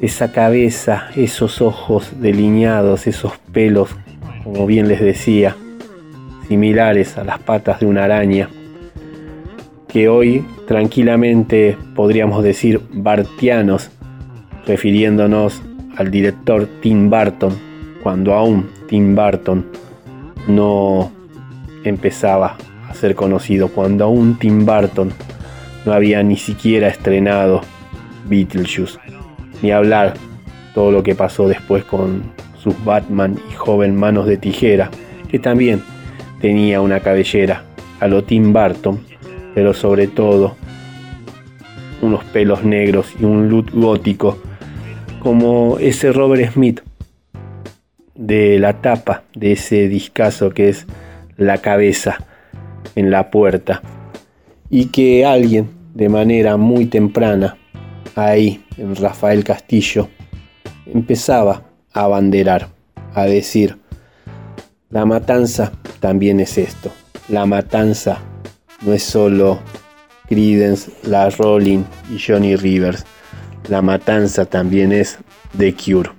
[0.00, 3.96] Esa cabeza, esos ojos delineados, esos pelos,
[4.44, 5.56] como bien les decía,
[6.48, 8.48] similares a las patas de una araña,
[9.88, 13.90] que hoy tranquilamente podríamos decir bartianos,
[14.66, 15.62] refiriéndonos
[15.96, 17.54] al director Tim Burton,
[18.02, 19.66] cuando aún Tim Burton
[20.46, 21.10] no
[21.88, 22.56] empezaba
[22.88, 25.12] a ser conocido cuando aún Tim Burton
[25.84, 27.60] no había ni siquiera estrenado
[28.28, 28.98] Beetlejuice.
[29.62, 30.14] Ni hablar
[30.74, 32.22] todo lo que pasó después con
[32.58, 34.90] sus Batman y joven manos de tijera,
[35.28, 35.82] que también
[36.40, 37.62] tenía una cabellera
[38.00, 39.00] a lo Tim Burton,
[39.54, 40.56] pero sobre todo
[42.02, 44.38] unos pelos negros y un look gótico,
[45.20, 46.82] como ese Robert Smith
[48.14, 50.86] de la tapa de ese discazo que es
[51.36, 52.18] la cabeza
[52.94, 53.82] en la puerta
[54.70, 57.56] y que alguien de manera muy temprana
[58.14, 60.08] ahí en Rafael Castillo
[60.86, 61.62] empezaba
[61.92, 62.68] a abanderar,
[63.14, 63.78] a decir,
[64.90, 66.92] la matanza también es esto,
[67.28, 68.18] la matanza
[68.82, 69.58] no es solo
[70.28, 73.04] Credence, La Rolling y Johnny Rivers,
[73.68, 75.18] la matanza también es
[75.56, 76.10] The Cure.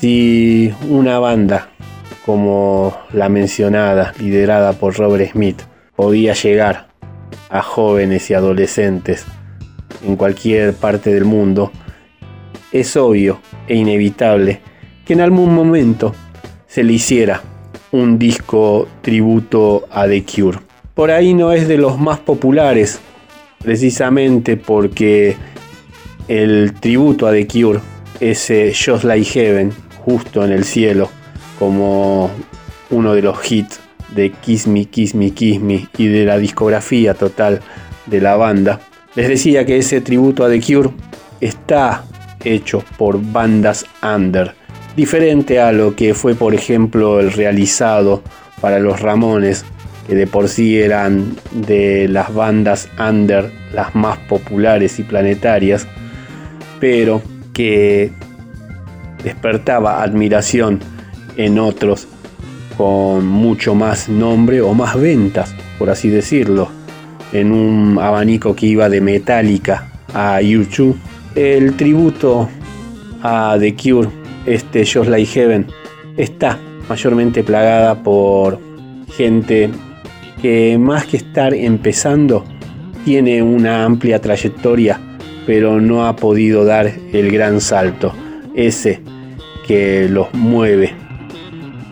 [0.00, 1.70] Si una banda
[2.24, 5.62] como la mencionada, liderada por Robert Smith,
[5.96, 6.88] podía llegar
[7.50, 9.26] a jóvenes y adolescentes
[10.04, 11.70] en cualquier parte del mundo,
[12.72, 14.60] es obvio e inevitable
[15.04, 16.14] que en algún momento
[16.66, 17.42] se le hiciera
[17.90, 20.58] un disco tributo a The Cure.
[20.94, 23.00] Por ahí no es de los más populares,
[23.58, 25.36] precisamente porque
[26.28, 27.80] el tributo a The Cure,
[28.20, 29.72] ese Just Like Heaven,
[30.04, 31.10] justo en el cielo,
[31.62, 32.28] como
[32.90, 33.78] uno de los hits
[34.16, 37.60] de Kiss Me, Kiss Me, Kiss Me y de la discografía total
[38.06, 38.80] de la banda.
[39.14, 40.90] Les decía que ese tributo a The Cure
[41.40, 42.02] está
[42.42, 44.56] hecho por bandas under,
[44.96, 48.24] diferente a lo que fue por ejemplo el realizado
[48.60, 49.64] para los Ramones,
[50.08, 55.86] que de por sí eran de las bandas under las más populares y planetarias,
[56.80, 58.10] pero que
[59.22, 60.80] despertaba admiración
[61.36, 62.08] en otros
[62.76, 66.68] con mucho más nombre o más ventas, por así decirlo.
[67.32, 70.98] En un abanico que iba de Metallica a YouTube,
[71.34, 72.48] el tributo
[73.22, 74.08] a The Cure,
[74.46, 75.66] este Just Like Heaven,
[76.16, 76.58] está
[76.88, 78.58] mayormente plagada por
[79.16, 79.70] gente
[80.42, 82.44] que más que estar empezando,
[83.04, 85.00] tiene una amplia trayectoria,
[85.46, 88.12] pero no ha podido dar el gran salto,
[88.54, 89.00] ese
[89.66, 91.01] que los mueve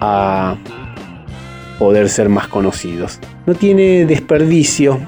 [0.00, 0.56] a
[1.78, 3.18] poder ser más conocidos.
[3.46, 5.00] No tiene desperdicio,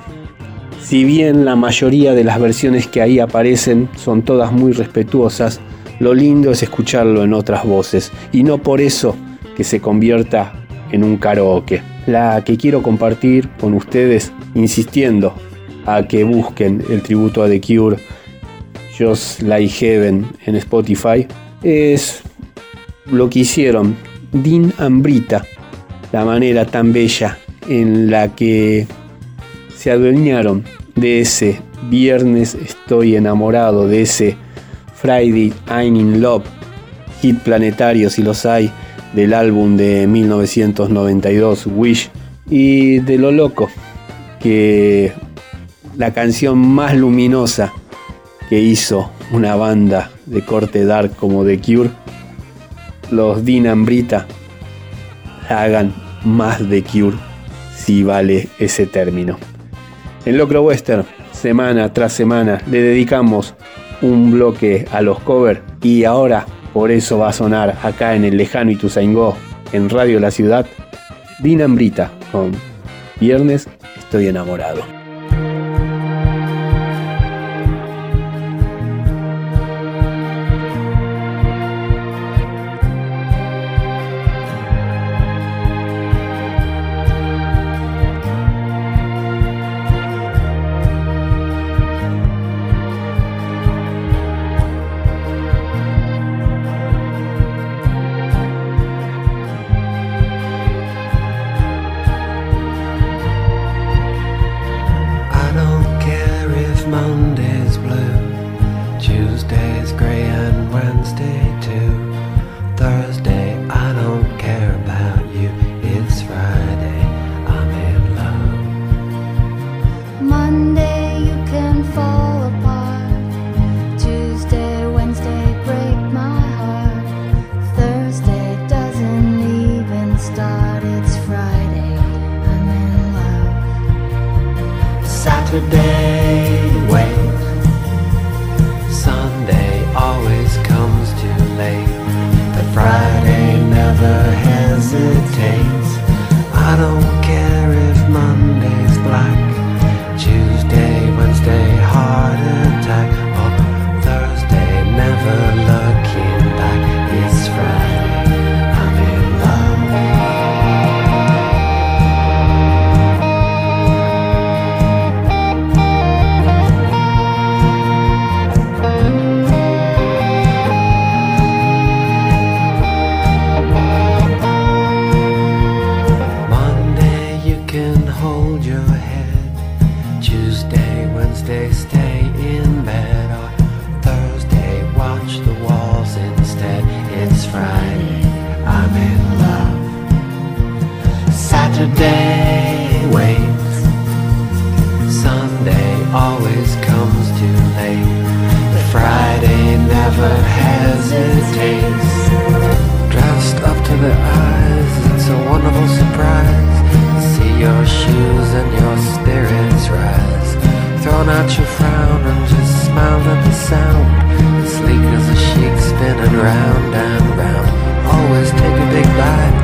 [0.83, 5.61] si bien la mayoría de las versiones que ahí aparecen son todas muy respetuosas,
[6.01, 9.15] lo lindo es escucharlo en otras voces y no por eso
[9.57, 10.53] que se convierta
[10.91, 11.83] en un karaoke.
[12.07, 15.35] La que quiero compartir con ustedes, insistiendo
[15.87, 17.99] a que busquen el tributo a The Cure,
[18.99, 21.27] Just Like Heaven en Spotify,
[21.63, 22.23] es
[23.07, 23.97] lo que hicieron
[24.33, 25.45] Dean Ambrita,
[26.11, 28.87] la manera tan bella en la que
[29.77, 30.65] se adueñaron
[30.95, 31.61] de ese
[31.91, 34.37] Viernes estoy enamorado, de ese
[34.95, 36.45] Friday I'm in Love,
[37.21, 38.71] hit planetario si los hay,
[39.15, 42.11] del álbum de 1992 Wish,
[42.49, 43.69] y de lo loco
[44.41, 45.13] que
[45.97, 47.73] la canción más luminosa
[48.49, 51.91] que hizo una banda de corte dark como The Cure
[53.13, 54.27] los Dinambrita
[55.49, 55.93] hagan
[56.25, 57.17] más de Cure
[57.77, 59.39] si vale ese término.
[60.25, 63.55] En Locro Western, semana tras semana, le dedicamos
[64.01, 68.37] un bloque a los covers y ahora por eso va a sonar acá en el
[68.37, 69.37] lejano Ituzaingó,
[69.73, 70.67] en Radio La Ciudad,
[71.41, 72.53] Dinambrita con
[73.21, 75.02] Viernes estoy enamorado.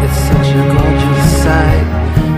[0.04, 1.86] it's such a gorgeous sight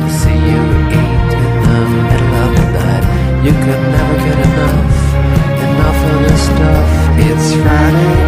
[0.02, 0.62] to see you
[1.00, 3.04] eat in the middle of the night.
[3.44, 5.00] You could never get enough,
[5.66, 6.88] enough of this stuff.
[7.26, 8.19] It's Friday.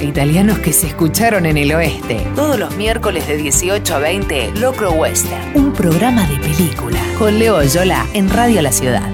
[0.00, 2.16] Italianos que se escucharon en el oeste.
[2.34, 6.98] Todos los miércoles de 18 a 20, Locro Western, un programa de película.
[7.18, 9.06] Con Leo Yola en Radio La Ciudad.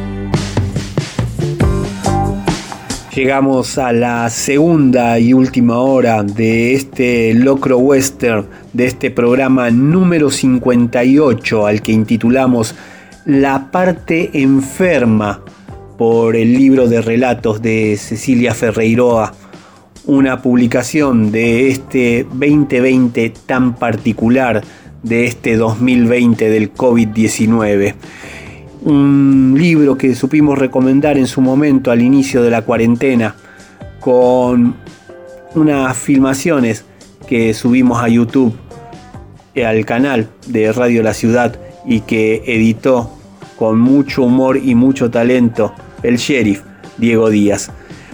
[3.12, 10.30] Llegamos a la segunda y última hora de este Locro Western, de este programa número
[10.30, 12.76] 58, al que intitulamos
[13.24, 15.42] La parte enferma
[15.98, 19.34] por el libro de relatos de Cecilia Ferreiroa
[20.10, 24.60] una publicación de este 2020 tan particular,
[25.04, 27.94] de este 2020 del COVID-19.
[28.82, 33.36] Un libro que supimos recomendar en su momento al inicio de la cuarentena,
[34.00, 34.74] con
[35.54, 36.84] unas filmaciones
[37.28, 38.56] que subimos a YouTube,
[39.54, 41.56] eh, al canal de Radio La Ciudad
[41.86, 43.12] y que editó
[43.56, 46.62] con mucho humor y mucho talento el sheriff
[46.98, 47.70] Diego Díaz.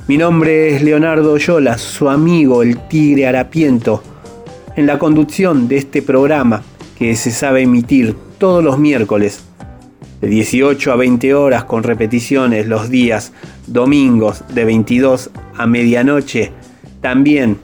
[0.08, 4.04] Mi nombre es Leonardo Yola, su amigo el tigre harapiento,
[4.76, 6.62] En la conducción de este programa,
[6.96, 9.42] que se sabe emitir todos los miércoles,
[10.20, 13.32] de 18 a 20 horas con repeticiones los días
[13.66, 16.52] domingos de 22 a medianoche,
[17.00, 17.58] también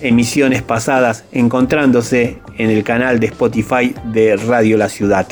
[0.00, 5.28] emisiones pasadas encontrándose en el canal de Spotify de Radio La Ciudad.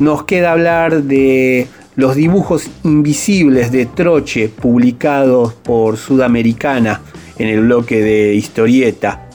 [0.00, 7.02] Nos queda hablar de los dibujos invisibles de Troche publicados por Sudamericana
[7.38, 9.28] en el bloque de historieta.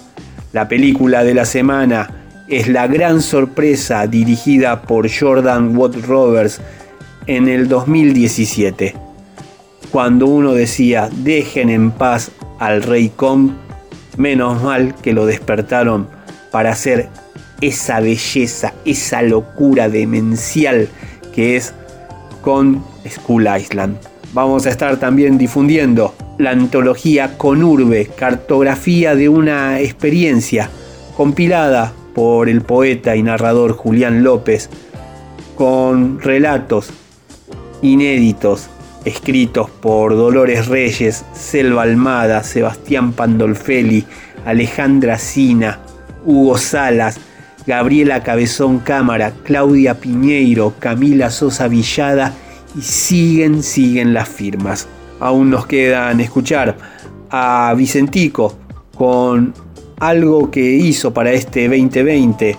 [0.53, 2.09] La película de la semana
[2.47, 6.61] es La Gran Sorpresa dirigida por Jordan Watt Roberts
[7.27, 8.95] en el 2017.
[9.91, 13.51] Cuando uno decía dejen en paz al rey Kong,
[14.17, 16.07] menos mal que lo despertaron
[16.51, 17.09] para hacer
[17.61, 20.87] esa belleza, esa locura demencial
[21.33, 21.73] que es
[22.47, 23.97] con School Island.
[24.31, 30.69] Vamos a estar también difundiendo la antología Conurbe, cartografía de una experiencia,
[31.17, 34.69] compilada por el poeta y narrador Julián López,
[35.57, 36.89] con relatos
[37.81, 38.69] inéditos
[39.03, 44.05] escritos por Dolores Reyes, Selva Almada, Sebastián Pandolfelli,
[44.45, 45.79] Alejandra Sina,
[46.25, 47.19] Hugo Salas,
[47.67, 52.33] Gabriela Cabezón Cámara, Claudia Piñeiro, Camila Sosa Villada
[52.77, 54.87] y siguen, siguen las firmas.
[55.19, 56.77] Aún nos quedan escuchar
[57.29, 58.57] a Vicentico
[58.95, 59.53] con
[59.99, 62.55] algo que hizo para este 2020,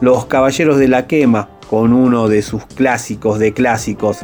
[0.00, 4.18] Los Caballeros de la Quema, con uno de sus clásicos de clásicos,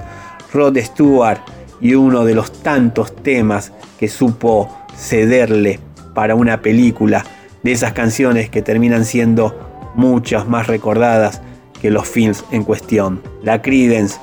[0.54, 1.40] Rod Stewart,
[1.80, 5.80] y uno de los tantos temas que supo cederle
[6.14, 7.24] para una película,
[7.64, 9.67] de esas canciones que terminan siendo
[9.98, 11.42] muchas más recordadas
[11.82, 13.20] que los films en cuestión.
[13.42, 14.18] La Credence,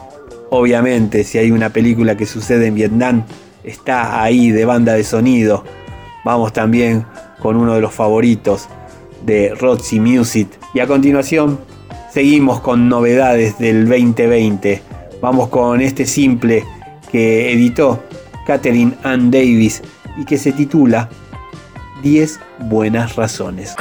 [0.50, 3.24] obviamente, si hay una película que sucede en Vietnam,
[3.64, 5.66] está ahí de banda de sonido.
[6.24, 7.06] Vamos también
[7.40, 8.68] con uno de los favoritos
[9.26, 10.48] de Roxy Music.
[10.74, 11.60] Y a continuación,
[12.12, 14.82] seguimos con novedades del 2020.
[15.22, 16.64] Vamos con este simple
[17.12, 18.02] que editó
[18.48, 19.82] Catherine Ann Davis
[20.18, 21.10] y que se titula
[22.02, 23.76] 10 buenas razones.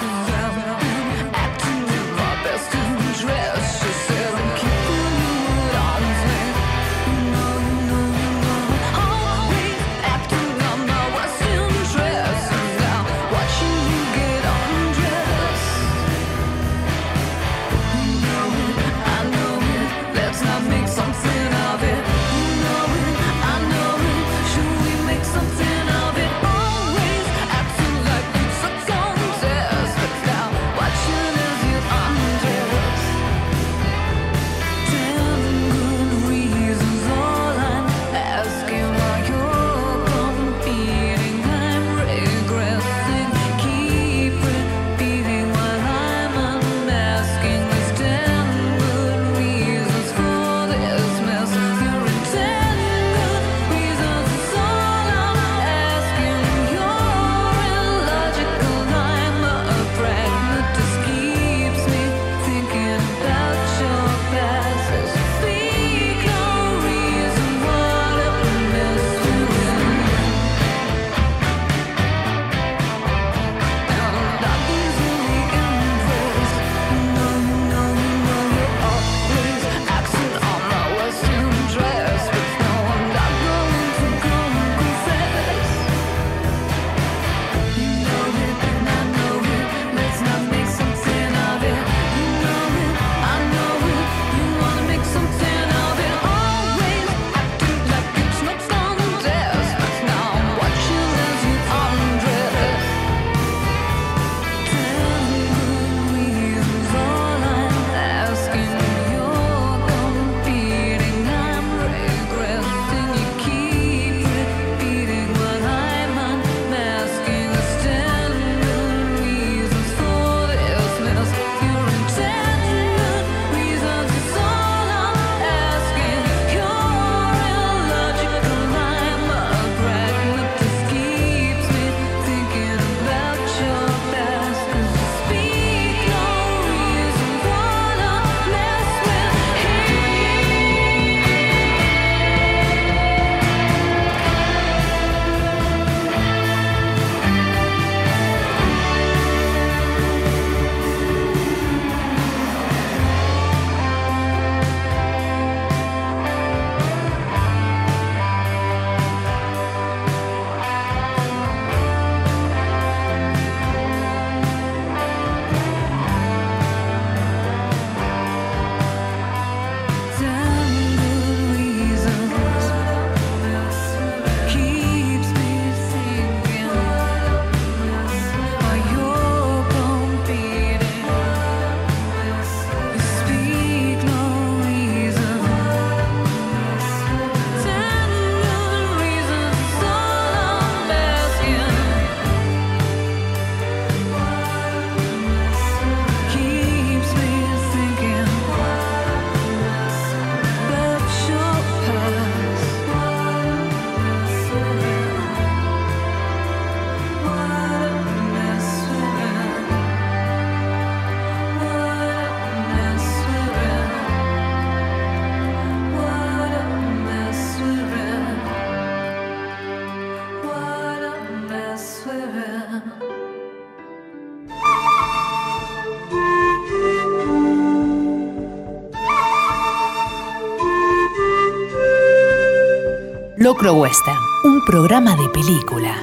[233.72, 235.96] Western, un programa de película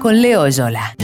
[0.00, 0.94] con Leo Yola.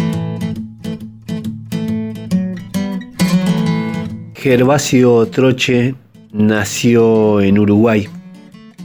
[4.34, 5.94] Gervasio Troche
[6.32, 8.08] nació en Uruguay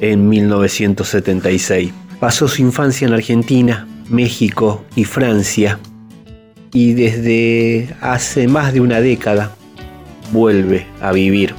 [0.02, 1.94] en 1976.
[2.20, 5.80] Pasó su infancia en Argentina, México y Francia
[6.74, 9.56] y desde hace más de una década
[10.34, 11.56] vuelve a vivir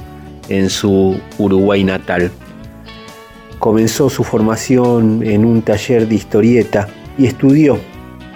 [0.47, 2.31] en su Uruguay natal.
[3.59, 6.87] Comenzó su formación en un taller de historieta
[7.17, 7.79] y estudió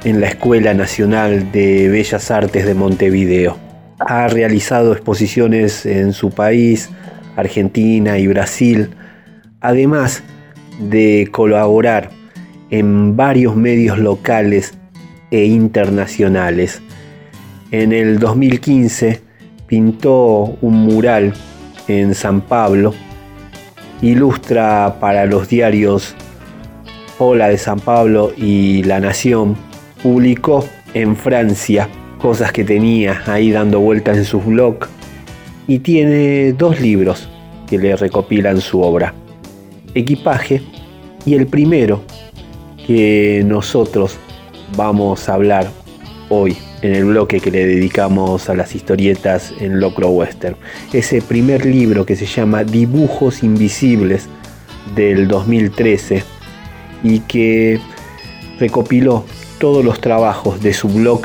[0.03, 3.57] en la Escuela Nacional de Bellas Artes de Montevideo.
[3.99, 6.89] Ha realizado exposiciones en su país,
[7.35, 8.91] Argentina y Brasil,
[9.59, 10.23] además
[10.79, 12.09] de colaborar
[12.69, 14.73] en varios medios locales
[15.31, 16.81] e internacionales.
[17.71, 19.21] En el 2015
[19.67, 21.33] pintó un mural
[21.87, 22.93] en San Pablo,
[24.01, 26.15] ilustra para los diarios
[27.21, 29.57] Hola de San Pablo y La Nación,
[30.01, 30.63] publicó
[30.93, 34.87] en Francia cosas que tenía ahí dando vueltas en su blog
[35.67, 37.29] y tiene dos libros
[37.67, 39.13] que le recopilan su obra,
[39.93, 40.61] Equipaje
[41.25, 42.01] y el primero
[42.87, 44.17] que nosotros
[44.77, 45.69] vamos a hablar
[46.29, 50.55] hoy en el bloque que le dedicamos a las historietas en Locro Western.
[50.93, 54.27] Ese primer libro que se llama Dibujos Invisibles
[54.95, 56.23] del 2013
[57.03, 57.79] y que
[58.59, 59.25] recopiló
[59.59, 61.21] todos los trabajos de su blog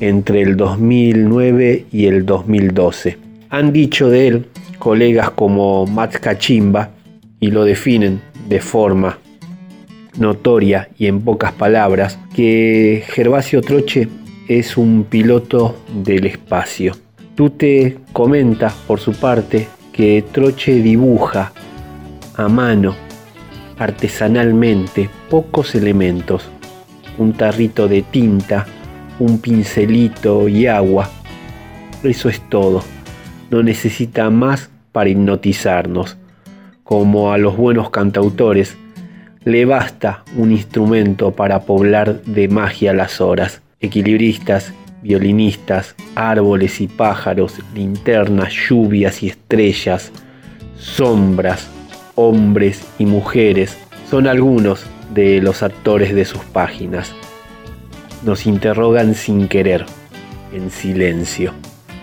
[0.00, 3.18] entre el 2009 y el 2012.
[3.50, 4.46] Han dicho de él
[4.78, 6.90] colegas como Matt Kachimba
[7.40, 9.18] y lo definen de forma
[10.18, 14.08] notoria y en pocas palabras que Gervasio Troche
[14.48, 16.96] es un piloto del espacio.
[17.34, 21.52] Tute comenta, por su parte, que Troche dibuja
[22.34, 22.96] a mano,
[23.78, 26.48] artesanalmente, pocos elementos.
[27.18, 28.66] Un tarrito de tinta,
[29.18, 31.10] un pincelito y agua.
[32.02, 32.82] Eso es todo.
[33.50, 36.16] No necesita más para hipnotizarnos.
[36.84, 38.78] Como a los buenos cantautores,
[39.44, 44.72] le basta un instrumento para poblar de magia las horas equilibristas,
[45.02, 50.12] violinistas, árboles y pájaros, linternas, lluvias y estrellas,
[50.76, 51.68] sombras,
[52.14, 53.78] hombres y mujeres,
[54.10, 54.84] son algunos
[55.14, 57.14] de los actores de sus páginas.
[58.24, 59.86] Nos interrogan sin querer,
[60.52, 61.52] en silencio.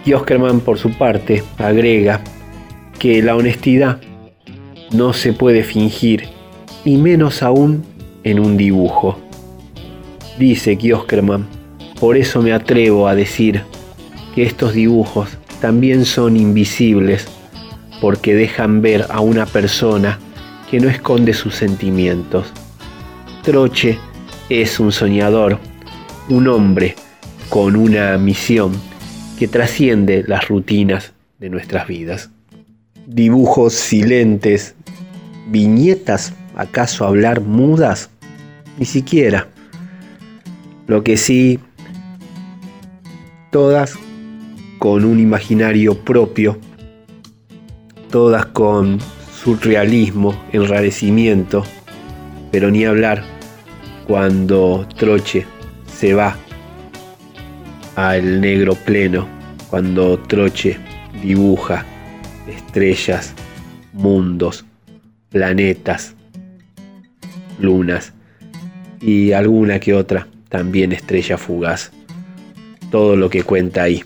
[0.05, 2.21] Y Oskerman, por su parte, agrega
[2.99, 3.99] que la honestidad
[4.91, 6.29] no se puede fingir,
[6.85, 7.83] y menos aún
[8.23, 9.19] en un dibujo.
[10.37, 11.54] Dice Kioskerman
[11.99, 13.63] por eso me atrevo a decir
[14.33, 15.29] que estos dibujos
[15.61, 17.27] también son invisibles
[18.01, 20.19] porque dejan ver a una persona
[20.69, 22.51] que no esconde sus sentimientos.
[23.43, 23.97] Troche
[24.49, 25.59] es un soñador,
[26.29, 26.95] un hombre
[27.49, 28.73] con una misión
[29.39, 32.29] que trasciende las rutinas de nuestras vidas.
[33.05, 34.75] Dibujos silentes,
[35.47, 38.09] viñetas, acaso hablar mudas,
[38.77, 39.47] ni siquiera.
[40.87, 41.59] Lo que sí
[43.55, 43.97] todas
[44.79, 46.59] con un imaginario propio,
[48.11, 48.99] todas con
[49.31, 51.63] surrealismo, enrarecimiento,
[52.51, 53.23] pero ni hablar
[54.07, 55.45] cuando Troche
[55.87, 56.35] se va
[57.95, 59.25] al negro pleno,
[59.69, 60.77] cuando Troche
[61.23, 61.85] dibuja
[62.49, 63.33] estrellas,
[63.93, 64.65] mundos,
[65.29, 66.13] planetas,
[67.57, 68.11] lunas
[68.99, 71.93] y alguna que otra también estrella fugaz
[72.95, 74.05] todo lo que cuenta ahí.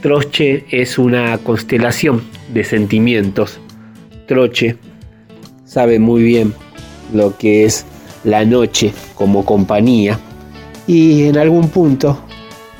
[0.00, 2.22] Troche es una constelación
[2.54, 3.60] de sentimientos.
[4.26, 4.78] Troche
[5.66, 6.54] sabe muy bien
[7.12, 7.84] lo que es
[8.24, 10.18] la noche como compañía
[10.86, 12.18] y en algún punto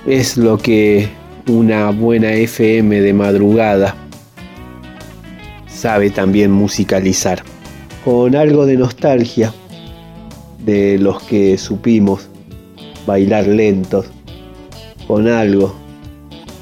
[0.07, 1.11] es lo que
[1.47, 3.95] una buena FM de madrugada
[5.67, 7.43] sabe también musicalizar.
[8.03, 9.53] Con algo de nostalgia
[10.65, 12.31] de los que supimos
[13.07, 14.07] bailar lentos
[15.13, 15.75] con algo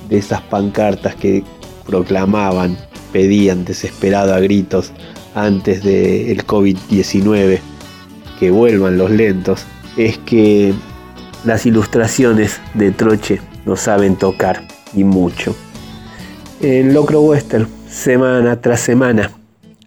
[0.09, 1.44] de esas pancartas que
[1.86, 2.77] proclamaban,
[3.12, 4.90] pedían desesperado a gritos
[5.36, 7.60] antes del COVID-19
[8.40, 9.64] que vuelvan los lentos,
[9.97, 10.74] es que
[11.44, 14.66] las ilustraciones de Troche nos saben tocar
[14.97, 15.55] y mucho.
[16.60, 19.31] En Locro Western, semana tras semana,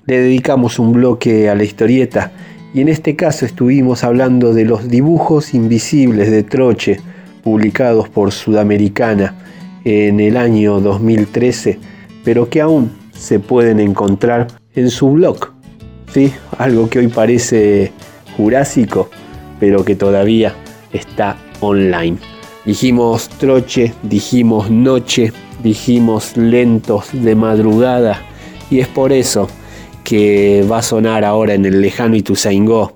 [0.06, 2.31] le dedicamos un bloque a la historieta
[2.73, 7.02] y en este caso estuvimos hablando de los dibujos invisibles de Troche,
[7.44, 9.36] publicados por Sudamericana
[9.84, 11.78] en el año 2013,
[12.24, 15.52] pero que aún se pueden encontrar en su blog.
[16.14, 16.32] ¿sí?
[16.57, 17.91] Algo que hoy parece
[18.38, 19.10] Jurásico,
[19.60, 20.56] pero que todavía
[20.91, 22.18] está online.
[22.65, 28.22] Dijimos troche, dijimos noche, dijimos lentos de madrugada
[28.72, 29.48] y es por eso
[30.03, 32.95] que va a sonar ahora en el lejano Ituzaingó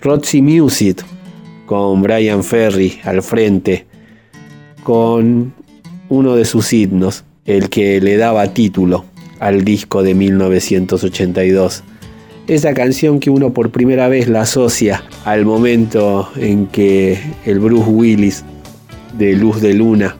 [0.00, 1.04] Roxy Music
[1.66, 3.86] con Brian Ferry al frente
[4.82, 5.54] con
[6.08, 9.04] uno de sus himnos, el que le daba título
[9.40, 11.82] al disco de 1982.
[12.46, 17.90] Esa canción que uno por primera vez la asocia al momento en que el Bruce
[17.90, 18.44] Willis
[19.16, 20.16] de Luz de Luna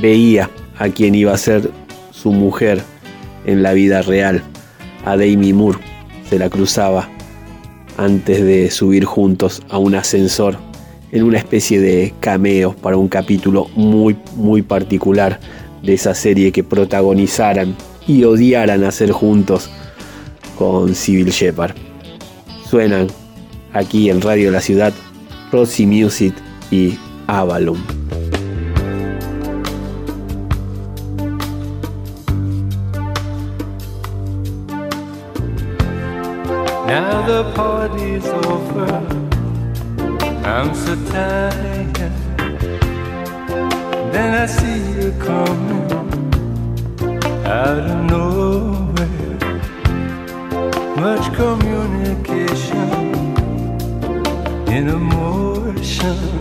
[0.00, 1.70] veía a quien iba a ser
[2.10, 2.82] su mujer
[3.44, 4.42] en la vida real,
[5.04, 5.78] a Demi Moore.
[6.28, 7.08] Se la cruzaba
[7.98, 10.56] antes de subir juntos a un ascensor
[11.12, 15.40] en una especie de cameo para un capítulo muy muy particular
[15.82, 17.74] de esa serie que protagonizaran
[18.06, 19.70] y odiaran hacer juntos
[20.56, 21.74] con Civil Shepard.
[22.68, 23.08] Suenan
[23.72, 24.92] aquí en Radio La Ciudad
[25.52, 26.34] Roxy Music
[26.70, 27.97] y Avalon.
[55.98, 56.40] conversation.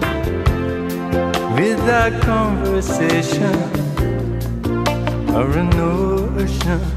[1.56, 3.56] Without conversation
[5.34, 6.97] or an ocean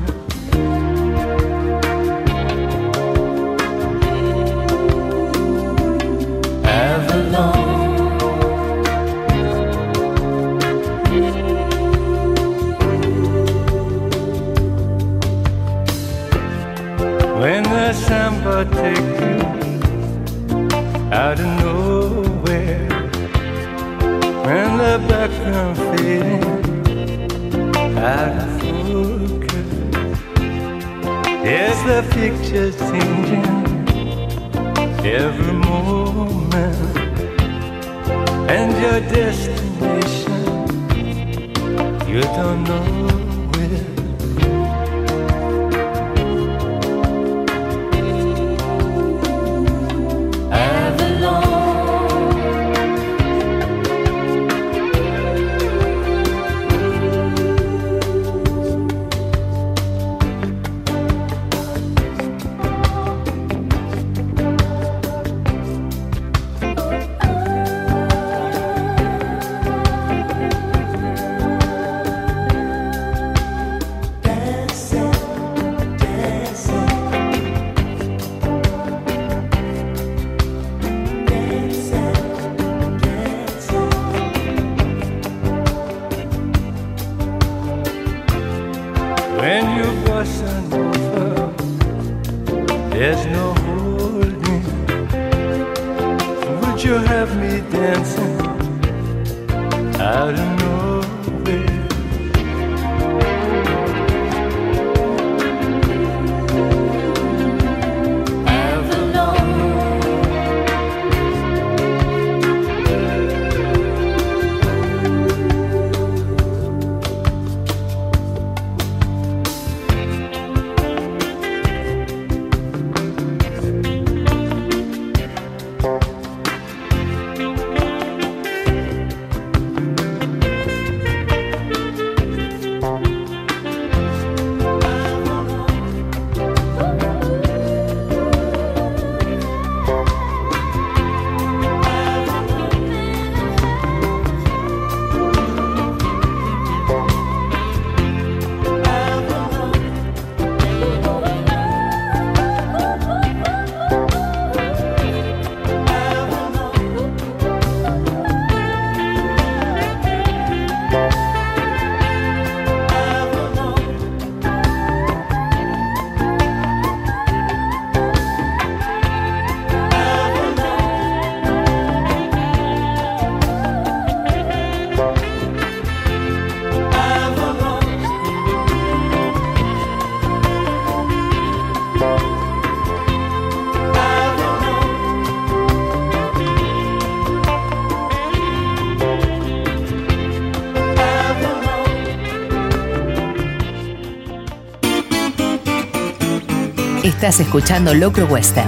[197.21, 198.67] Estás escuchando Locro Western,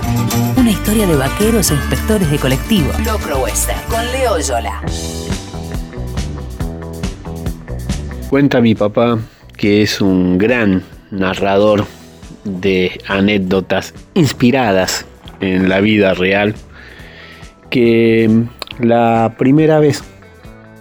[0.58, 2.92] Una historia de vaqueros e inspectores de colectivo.
[3.02, 4.82] Locro Western con Leo Yola.
[8.28, 9.18] Cuenta mi papá
[9.56, 11.86] que es un gran narrador
[12.44, 15.06] de anécdotas inspiradas
[15.40, 16.54] en la vida real,
[17.70, 18.28] que
[18.80, 20.04] la primera vez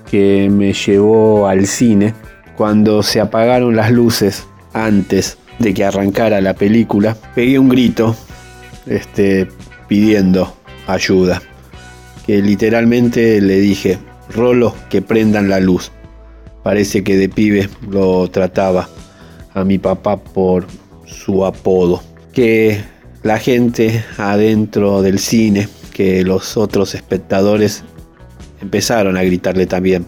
[0.09, 2.15] que me llevó al cine,
[2.57, 8.15] cuando se apagaron las luces antes de que arrancara la película, pegué un grito
[8.85, 9.47] este,
[9.87, 10.55] pidiendo
[10.87, 11.41] ayuda.
[12.25, 13.97] Que literalmente le dije,
[14.29, 15.91] Rolo, que prendan la luz.
[16.63, 18.89] Parece que de pibe lo trataba
[19.53, 20.67] a mi papá por
[21.05, 22.03] su apodo.
[22.33, 22.81] Que
[23.23, 27.83] la gente adentro del cine, que los otros espectadores
[28.61, 30.05] empezaron a gritarle también,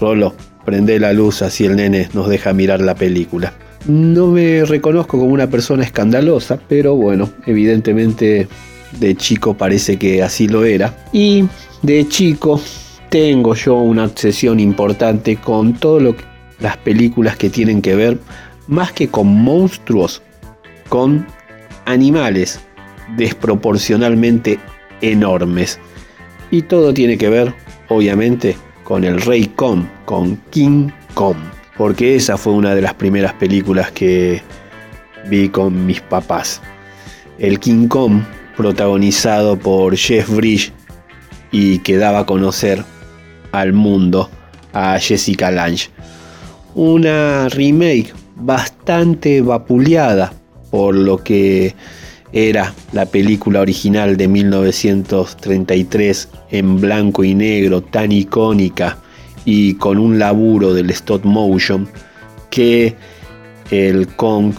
[0.00, 3.52] Rolo, prende la luz así el nene nos deja mirar la película.
[3.86, 8.48] No me reconozco como una persona escandalosa, pero bueno, evidentemente
[8.98, 10.94] de chico parece que así lo era.
[11.12, 11.44] Y
[11.82, 12.60] de chico
[13.10, 16.24] tengo yo una obsesión importante con todo lo que
[16.60, 18.18] las películas que tienen que ver
[18.68, 20.22] más que con monstruos,
[20.88, 21.26] con
[21.84, 22.60] animales
[23.16, 24.58] desproporcionalmente
[25.00, 25.78] enormes.
[26.50, 27.54] Y todo tiene que ver,
[27.88, 31.36] obviamente, con el Rey Kong, con King Kong.
[31.76, 34.42] Porque esa fue una de las primeras películas que
[35.28, 36.60] vi con mis papás.
[37.38, 38.22] El King Kong,
[38.56, 40.72] protagonizado por Jeff Bridge
[41.50, 42.84] y que daba a conocer
[43.52, 44.30] al mundo
[44.72, 45.88] a Jessica Lange.
[46.74, 50.32] Una remake bastante vapuleada
[50.70, 51.74] por lo que
[52.32, 58.98] era la película original de 1933 en blanco y negro tan icónica
[59.44, 61.88] y con un laburo del stop motion
[62.50, 62.96] que
[63.70, 64.54] el Kong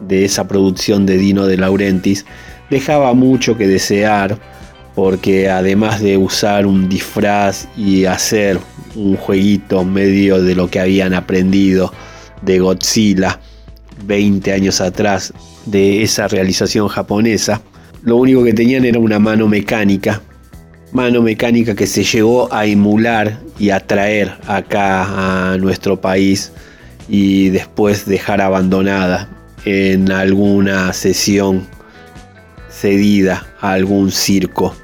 [0.00, 2.24] de esa producción de Dino de Laurentiis
[2.70, 4.38] dejaba mucho que desear
[4.94, 8.58] porque además de usar un disfraz y hacer
[8.94, 11.92] un jueguito medio de lo que habían aprendido
[12.42, 13.40] de Godzilla
[14.04, 15.32] 20 años atrás
[15.66, 17.60] de esa realización japonesa,
[18.02, 20.22] lo único que tenían era una mano mecánica,
[20.92, 26.52] mano mecánica que se llegó a emular y a traer acá a nuestro país
[27.08, 29.28] y después dejar abandonada
[29.64, 31.66] en alguna sesión
[32.70, 34.74] cedida a algún circo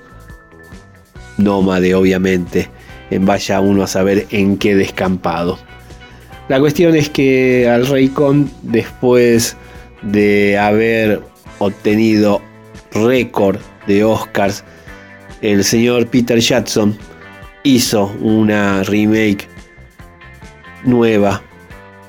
[1.39, 2.69] nómade obviamente
[3.11, 5.59] en vaya uno a saber en qué descampado.
[6.49, 9.57] La cuestión es que al Rey Con después
[10.03, 11.21] de haber
[11.59, 12.41] obtenido
[12.93, 14.65] récord de Oscars,
[15.41, 16.97] el señor Peter Jackson
[17.63, 19.49] hizo una remake
[20.85, 21.43] nueva,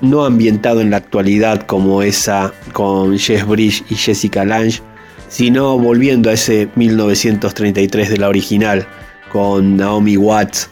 [0.00, 4.80] no ambientado en la actualidad como esa con Jeff Bridge y Jessica Lange,
[5.28, 8.86] sino volviendo a ese 1933 de la original
[9.32, 10.70] con Naomi Watts,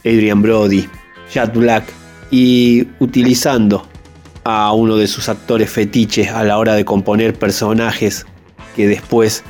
[0.00, 0.88] Adrian Brody,
[1.32, 1.84] Jack Black
[2.30, 3.86] y utilizando
[4.44, 8.26] a uno de sus actores fetiches a la hora de componer personajes
[8.74, 9.44] que después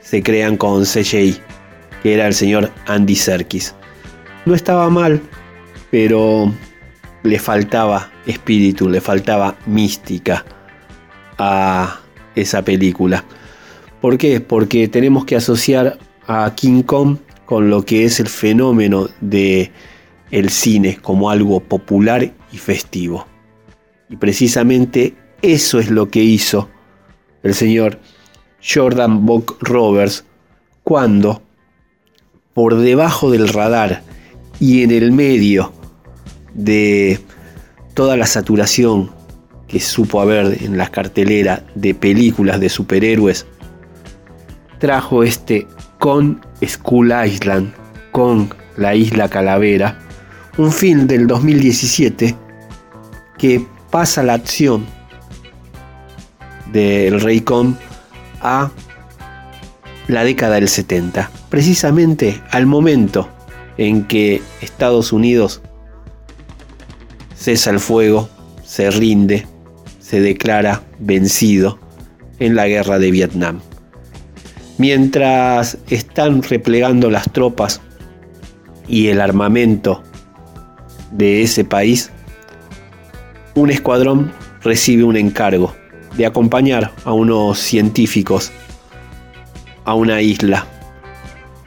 [0.00, 1.38] se crean con CGI,
[2.02, 3.74] que era el señor Andy Serkis.
[4.44, 5.20] No estaba mal,
[5.90, 6.52] pero
[7.22, 10.44] le faltaba espíritu, le faltaba mística
[11.38, 12.00] a
[12.34, 13.24] esa película.
[14.00, 14.40] ¿Por qué?
[14.40, 19.70] Porque tenemos que asociar a King Kong con lo que es el fenómeno de
[20.30, 23.26] el cine como algo popular y festivo.
[24.08, 26.68] Y precisamente eso es lo que hizo
[27.42, 28.00] el señor
[28.62, 30.24] Jordan Bock Roberts
[30.82, 31.41] cuando
[32.54, 34.02] por debajo del radar
[34.60, 35.72] y en el medio
[36.54, 37.20] de
[37.94, 39.10] toda la saturación
[39.68, 43.46] que supo haber en la cartelera de películas de superhéroes,
[44.78, 45.66] trajo este
[45.98, 47.72] con School Island,
[48.10, 49.98] con la isla Calavera,
[50.58, 52.36] un film del 2017
[53.38, 54.86] que pasa la acción
[56.72, 57.74] del Rey Kong
[58.40, 58.70] a
[60.12, 63.28] la década del 70, precisamente al momento
[63.78, 65.62] en que Estados Unidos
[67.34, 68.28] cesa el fuego,
[68.64, 69.46] se rinde,
[70.00, 71.78] se declara vencido
[72.38, 73.60] en la guerra de Vietnam.
[74.78, 77.80] Mientras están replegando las tropas
[78.88, 80.02] y el armamento
[81.10, 82.10] de ese país,
[83.54, 84.32] un escuadrón
[84.62, 85.74] recibe un encargo
[86.16, 88.52] de acompañar a unos científicos
[89.84, 90.66] a una isla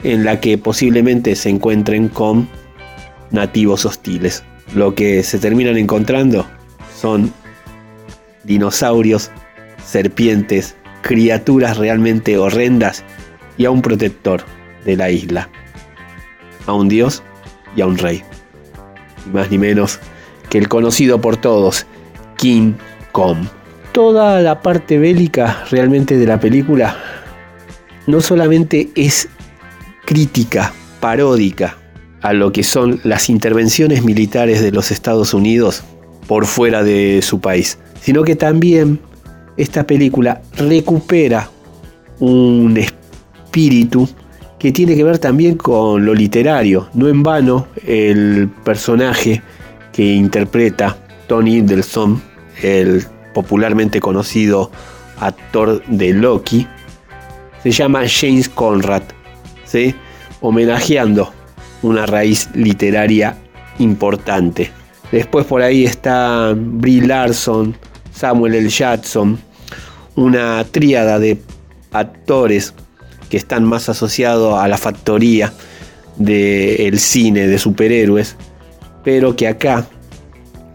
[0.03, 2.47] en la que posiblemente se encuentren con
[3.31, 4.43] nativos hostiles.
[4.73, 6.45] Lo que se terminan encontrando
[6.95, 7.33] son
[8.43, 9.31] dinosaurios,
[9.83, 13.03] serpientes, criaturas realmente horrendas
[13.57, 14.43] y a un protector
[14.85, 15.49] de la isla,
[16.67, 17.23] a un dios
[17.75, 18.23] y a un rey.
[19.33, 19.99] Más ni menos
[20.49, 21.85] que el conocido por todos,
[22.37, 22.73] King
[23.11, 23.45] Kong.
[23.91, 26.97] Toda la parte bélica realmente de la película
[28.07, 29.27] no solamente es
[30.05, 31.77] crítica, paródica
[32.21, 35.83] a lo que son las intervenciones militares de los Estados Unidos
[36.27, 38.99] por fuera de su país, sino que también
[39.57, 41.49] esta película recupera
[42.19, 44.09] un espíritu
[44.57, 46.87] que tiene que ver también con lo literario.
[46.93, 49.41] No en vano el personaje
[49.93, 52.21] que interpreta Tony Hiddleston,
[52.61, 54.71] el popularmente conocido
[55.19, 56.67] actor de Loki,
[57.65, 59.01] se llama James Conrad,
[59.63, 59.95] ¿sí?
[60.39, 61.33] homenajeando
[61.81, 63.37] una raíz literaria
[63.79, 64.69] importante.
[65.11, 67.75] Después por ahí está Brie Larson,
[68.13, 68.69] Samuel L.
[68.69, 69.39] Jackson,
[70.15, 71.41] una tríada de
[71.91, 72.75] actores
[73.31, 75.51] que están más asociados a la factoría
[76.17, 78.35] del cine de superhéroes,
[79.03, 79.87] pero que acá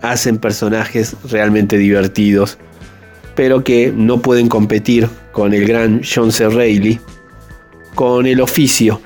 [0.03, 2.59] hacen personajes realmente divertidos,
[3.35, 6.49] pero que no pueden competir con el gran John C.
[6.49, 7.01] Reilly,
[7.95, 9.01] con el oficio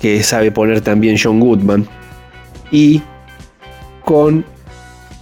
[0.00, 1.86] que sabe poner también John Goodman,
[2.70, 3.00] y
[4.04, 4.44] con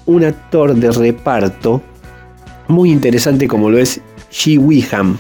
[0.07, 1.81] un actor de reparto
[2.67, 4.01] muy interesante como lo es
[4.31, 5.19] Shi Wiham,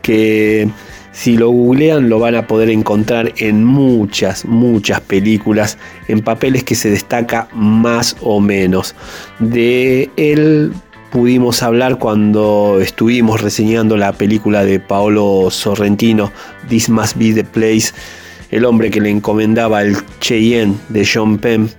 [0.00, 0.70] que
[1.12, 5.78] si lo googlean lo van a poder encontrar en muchas, muchas películas,
[6.08, 8.94] en papeles que se destaca más o menos.
[9.38, 10.72] De él
[11.16, 16.30] pudimos hablar cuando estuvimos reseñando la película de Paolo Sorrentino,
[16.68, 17.94] This Must Be the Place,
[18.50, 21.70] el hombre que le encomendaba el Cheyenne de John Penn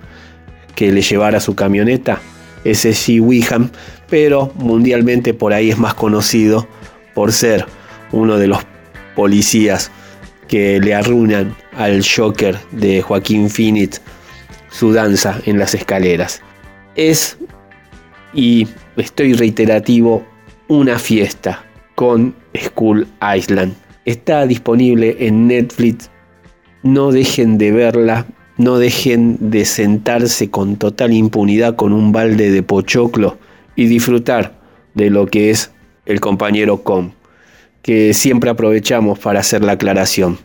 [0.74, 2.20] que le llevara su camioneta,
[2.64, 3.70] ese Shi Wiham,
[4.10, 6.66] pero mundialmente por ahí es más conocido
[7.14, 7.64] por ser
[8.10, 8.58] uno de los
[9.14, 9.92] policías
[10.48, 14.02] que le arruinan al Joker de Joaquín Phoenix
[14.68, 16.42] su danza en las escaleras.
[16.96, 17.38] Es,
[18.34, 18.66] y
[19.00, 20.24] estoy reiterativo,
[20.68, 21.64] una fiesta
[21.94, 23.06] con School
[23.36, 23.74] Island.
[24.04, 26.10] Está disponible en Netflix.
[26.82, 28.26] No dejen de verla.
[28.56, 33.38] No dejen de sentarse con total impunidad con un balde de pochoclo
[33.76, 34.58] y disfrutar
[34.94, 35.70] de lo que es
[36.06, 37.12] el compañero Com,
[37.82, 40.38] que siempre aprovechamos para hacer la aclaración.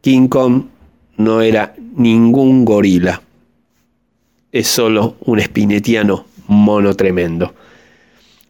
[0.00, 0.64] King Kong
[1.16, 3.22] no era ningún gorila,
[4.50, 7.54] es solo un espinetiano mono tremendo.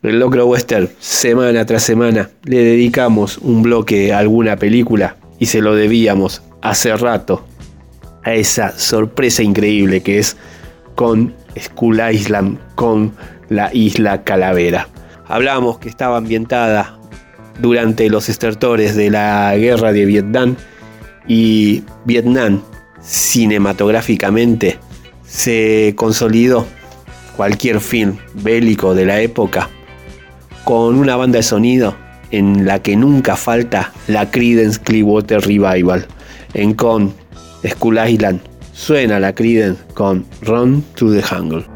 [0.02, 5.60] El Locro Western, semana tras semana, le dedicamos un bloque a alguna película y se
[5.60, 7.44] lo debíamos hace rato
[8.24, 10.36] a esa sorpresa increíble que es
[10.94, 13.12] con Skull Island, con
[13.48, 14.88] la isla Calavera.
[15.26, 16.98] Hablamos que estaba ambientada
[17.60, 20.56] durante los estertores de la guerra de Vietnam
[21.28, 22.60] y Vietnam
[23.00, 24.78] cinematográficamente
[25.24, 26.66] se consolidó
[27.36, 29.68] cualquier film bélico de la época
[30.64, 31.96] con una banda de sonido
[32.30, 36.06] en la que nunca falta la Creedence Clearwater Revival
[36.54, 37.12] en con
[37.66, 38.40] Skull Island
[38.72, 41.71] suena la Creedence con Run to the Jungle.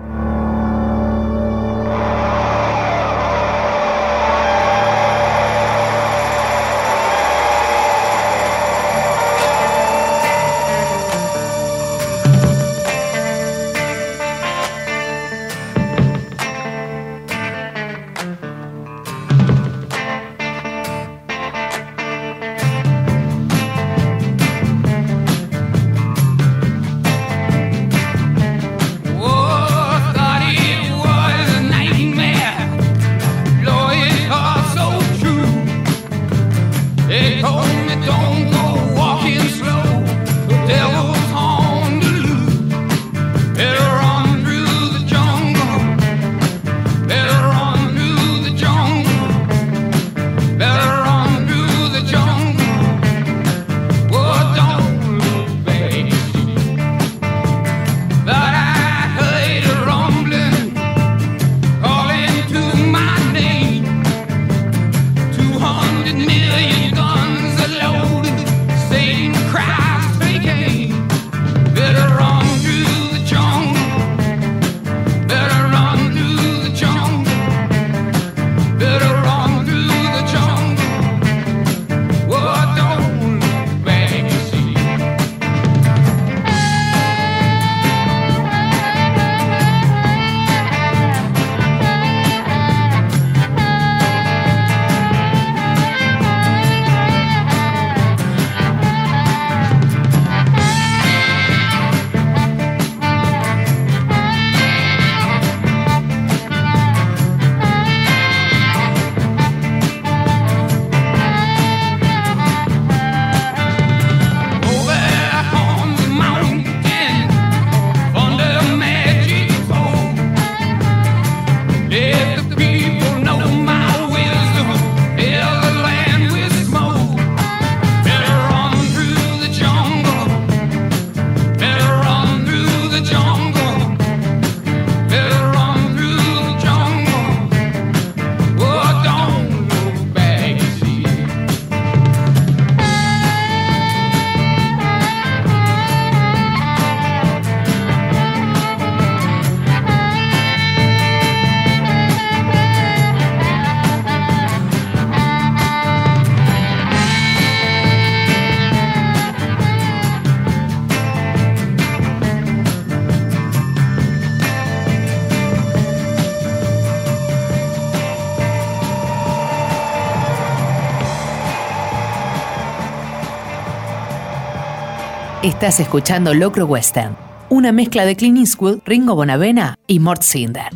[175.57, 177.17] Estás escuchando Locro Western,
[177.49, 180.67] una mezcla de Clint Eastwood, Ringo Bonavena y Mort Cinder.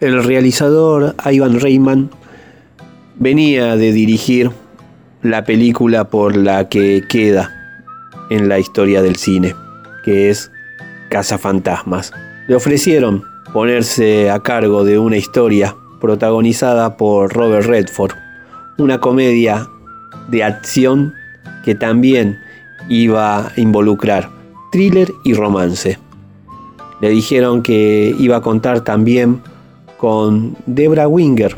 [0.00, 2.08] El realizador Ivan Reitman
[3.16, 4.52] venía de dirigir
[5.22, 7.50] la película por la que queda
[8.30, 9.56] en la historia del cine,
[10.04, 10.52] que es
[11.10, 12.12] Casa Fantasmas.
[12.46, 18.12] Le ofrecieron ponerse a cargo de una historia protagonizada por Robert Redford,
[18.78, 19.68] una comedia
[20.32, 21.14] de acción
[21.64, 22.40] que también
[22.88, 24.28] iba a involucrar
[24.72, 25.98] thriller y romance.
[27.00, 29.42] Le dijeron que iba a contar también
[29.98, 31.56] con Debra Winger,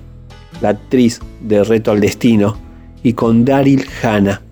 [0.60, 2.56] la actriz de Reto al Destino,
[3.02, 4.42] y con Daryl Hannah,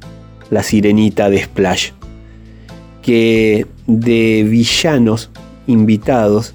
[0.51, 1.91] la sirenita de Splash,
[3.03, 5.31] que de villanos
[5.67, 6.55] invitados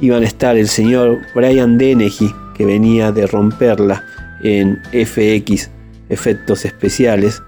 [0.00, 4.04] iban a estar el señor Brian Dennehy, que venía de romperla
[4.42, 5.70] en FX,
[6.14, 7.42] efectos especiales,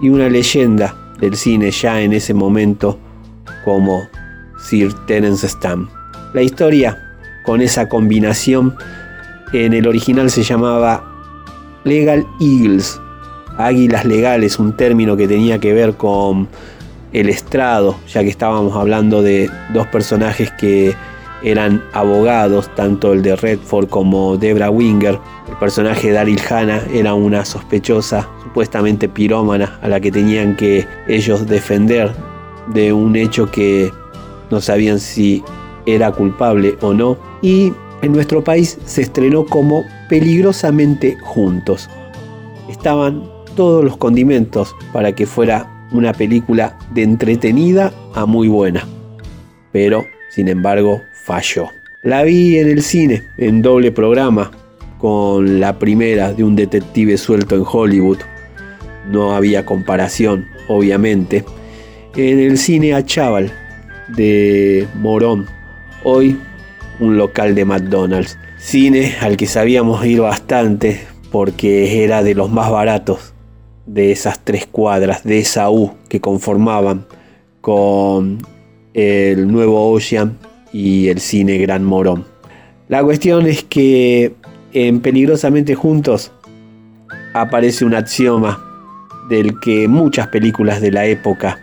[0.00, 2.98] y una leyenda del cine ya en ese momento
[3.64, 4.08] como
[4.62, 5.90] Sir Terence Stamp.
[6.34, 6.98] La historia
[7.44, 8.76] con esa combinación.
[9.52, 11.04] En el original se llamaba
[11.84, 13.00] Legal Eagles,
[13.56, 16.48] águilas legales, un término que tenía que ver con
[17.12, 20.94] el estrado, ya que estábamos hablando de dos personajes que
[21.42, 25.18] eran abogados, tanto el de Redford como Debra Winger.
[25.48, 30.86] El personaje de Daryl Hannah era una sospechosa, supuestamente pirómana, a la que tenían que
[31.08, 32.12] ellos defender
[32.68, 33.90] de un hecho que
[34.50, 35.42] no sabían si
[35.86, 37.72] era culpable o no, y
[38.02, 41.88] en nuestro país se estrenó como Peligrosamente Juntos.
[42.68, 48.86] Estaban todos los condimentos para que fuera una película de entretenida a muy buena,
[49.72, 51.00] pero sin embargo
[52.02, 54.50] La vi en el cine, en doble programa,
[54.98, 58.18] con la primera de un detective suelto en Hollywood.
[59.10, 61.44] No había comparación, obviamente.
[62.16, 63.52] En el cine a Chaval
[64.08, 65.46] de Morón,
[66.04, 66.38] hoy
[67.00, 68.38] un local de McDonald's.
[68.58, 71.00] Cine al que sabíamos ir bastante
[71.30, 73.34] porque era de los más baratos
[73.86, 77.06] de esas tres cuadras, de esa U que conformaban
[77.60, 78.38] con
[78.94, 80.38] el nuevo Ocean
[80.72, 82.24] y el cine Gran Morón.
[82.88, 84.34] La cuestión es que
[84.72, 86.32] en Peligrosamente Juntos
[87.34, 88.64] aparece un axioma
[89.28, 91.58] del que muchas películas de la época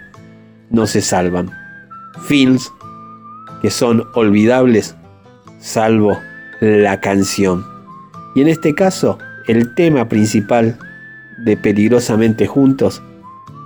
[0.69, 1.51] no se salvan.
[2.25, 2.71] Films
[3.61, 4.95] que son olvidables
[5.59, 6.17] salvo
[6.61, 7.65] la canción.
[8.35, 9.17] Y en este caso,
[9.47, 10.77] el tema principal
[11.43, 13.01] de Peligrosamente Juntos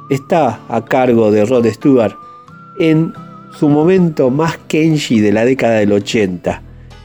[0.09, 2.15] está a cargo de Rod Stewart
[2.79, 3.13] en
[3.57, 6.61] su momento más Kenji de la década del 80,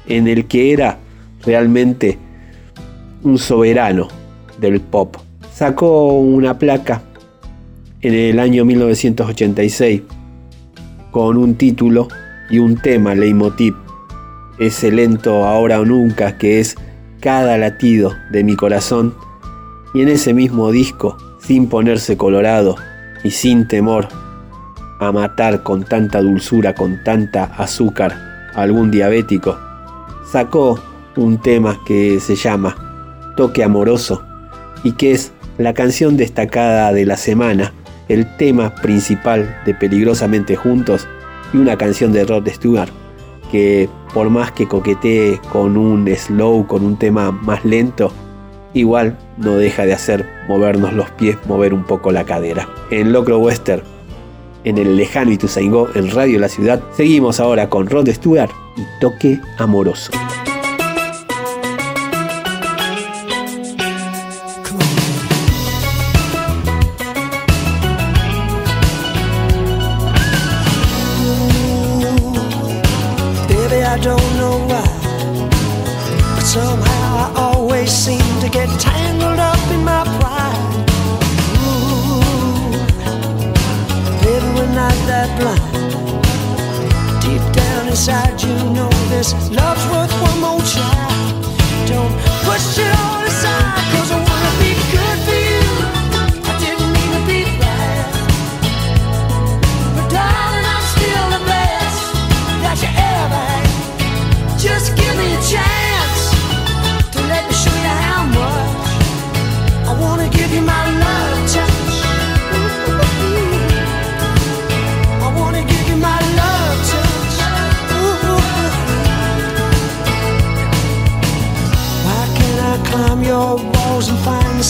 [0.07, 0.99] en el que era
[1.45, 2.19] realmente
[3.23, 4.09] un soberano
[4.59, 5.17] del pop.
[5.53, 7.03] Sacó una placa
[8.01, 10.03] en el año 1986
[11.11, 12.09] con un título
[12.51, 13.75] y un tema leitmotiv
[14.59, 16.77] ese lento ahora o nunca que es
[17.21, 19.15] cada latido de mi corazón,
[19.95, 22.77] y en ese mismo disco, sin ponerse colorado
[23.25, 24.09] y sin temor
[24.99, 28.15] a matar con tanta dulzura, con tanta azúcar
[28.55, 29.59] algún diabético,
[30.25, 30.81] sacó
[31.17, 34.23] un tema que se llama Toque Amoroso
[34.83, 37.73] y que es la canción destacada de la semana,
[38.09, 41.07] el tema principal de Peligrosamente Juntos
[41.53, 42.91] y una canción de Rod Stewart
[43.51, 48.13] que por más que coquetee con un slow, con un tema más lento,
[48.75, 52.69] igual no deja de hacer movernos los pies, mover un poco la cadera.
[52.91, 53.83] En Locro Western,
[54.67, 59.41] en el lejano Ituzaingó, en Radio La Ciudad, seguimos ahora con Rod Stewart y Toque
[59.59, 60.11] Amoroso.
[85.37, 85.61] blind.
[87.23, 91.09] Deep down inside, you know this love's worth one more try.
[91.87, 92.15] Don't
[92.45, 94.26] push it all aside, cause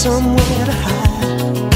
[0.06, 1.66] somewhere to hide.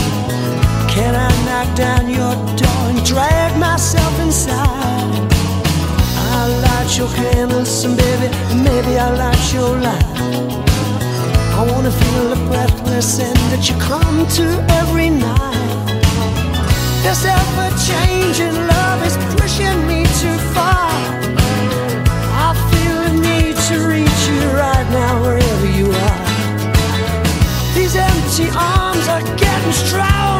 [1.50, 5.18] back down your door and drag myself inside.
[6.34, 8.28] I'll light your candles and baby,
[8.66, 10.16] maybe I'll light your light.
[11.58, 14.46] I wanna feel the breathless end that you come to
[14.80, 15.90] every night.
[17.04, 20.90] This ever changing love is pushing me too far.
[22.46, 26.09] I feel the need to reach you right now, wherever you are.
[29.70, 30.39] comes drown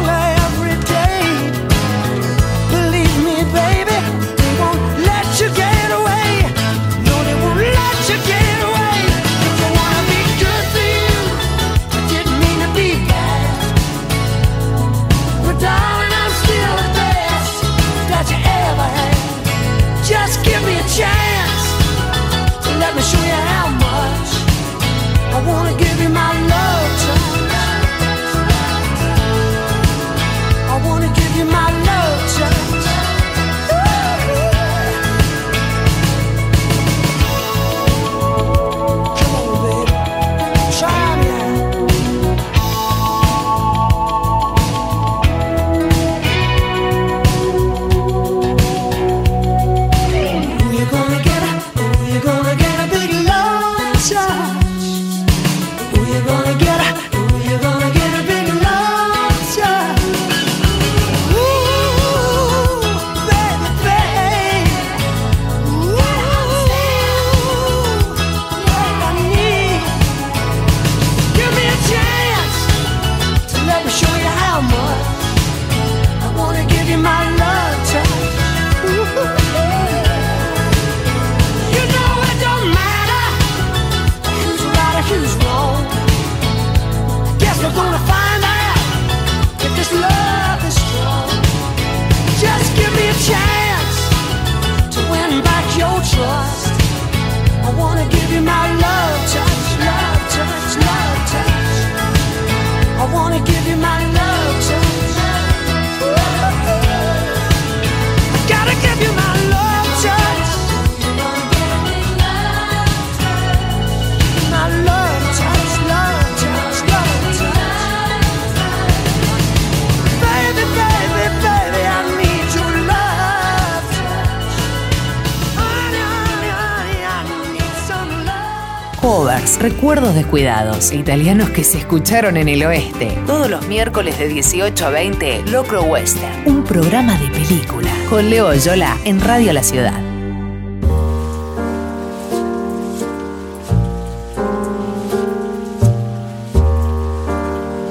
[129.61, 133.15] recuerdos descuidados, italianos que se escucharon en el oeste.
[133.27, 137.91] Todos los miércoles de 18 a 20, Locro Western, un programa de película.
[138.09, 139.93] Con Leo Yola en Radio La Ciudad.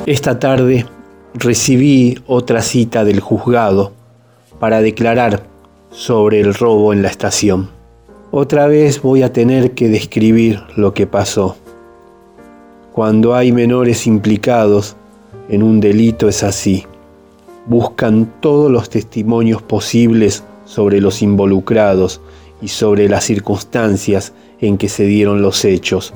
[0.06, 0.86] Esta tarde
[1.34, 3.92] recibí otra cita del juzgado
[4.58, 5.44] para declarar
[5.92, 7.70] sobre el robo en la estación.
[8.32, 11.56] Otra vez voy a tener que describir lo que pasó.
[13.00, 14.94] Cuando hay menores implicados
[15.48, 16.84] en un delito es así.
[17.64, 22.20] Buscan todos los testimonios posibles sobre los involucrados
[22.60, 26.12] y sobre las circunstancias en que se dieron los hechos.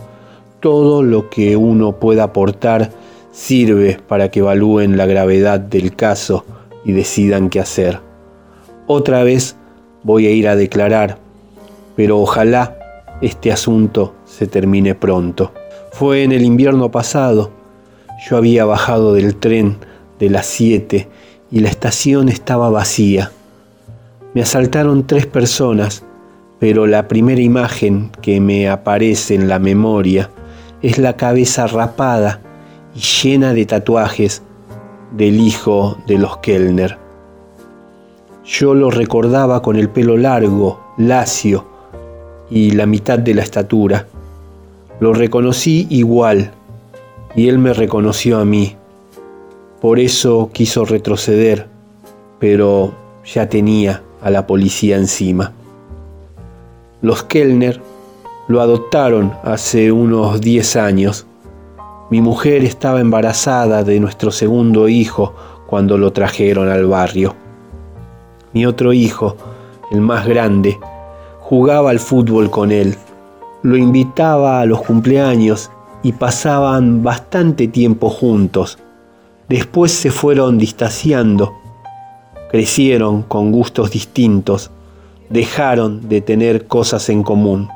[0.60, 2.92] Todo lo que uno pueda aportar
[3.32, 6.44] sirve para que evalúen la gravedad del caso
[6.84, 8.00] y decidan qué hacer.
[8.86, 9.56] Otra vez
[10.02, 11.16] voy a ir a declarar,
[11.96, 12.76] pero ojalá
[13.22, 15.50] este asunto se termine pronto.
[15.94, 17.52] Fue en el invierno pasado,
[18.28, 19.76] yo había bajado del tren
[20.18, 21.08] de las 7
[21.52, 23.30] y la estación estaba vacía.
[24.34, 26.04] Me asaltaron tres personas,
[26.58, 30.30] pero la primera imagen que me aparece en la memoria
[30.82, 32.40] es la cabeza rapada
[32.96, 34.42] y llena de tatuajes
[35.16, 36.98] del hijo de los Kellner.
[38.44, 41.64] Yo lo recordaba con el pelo largo, lacio
[42.50, 44.08] y la mitad de la estatura.
[45.00, 46.52] Lo reconocí igual
[47.34, 48.76] y él me reconoció a mí.
[49.80, 51.66] Por eso quiso retroceder,
[52.38, 52.94] pero
[53.24, 55.52] ya tenía a la policía encima.
[57.02, 57.80] Los Kellner
[58.48, 61.26] lo adoptaron hace unos 10 años.
[62.10, 65.34] Mi mujer estaba embarazada de nuestro segundo hijo
[65.66, 67.34] cuando lo trajeron al barrio.
[68.52, 69.36] Mi otro hijo,
[69.90, 70.78] el más grande,
[71.40, 72.96] jugaba al fútbol con él.
[73.64, 75.70] Lo invitaba a los cumpleaños
[76.02, 78.76] y pasaban bastante tiempo juntos.
[79.48, 81.54] Después se fueron distanciando,
[82.50, 84.70] crecieron con gustos distintos,
[85.30, 87.70] dejaron de tener cosas en común.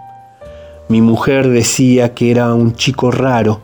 [0.90, 3.62] Mi mujer decía que era un chico raro,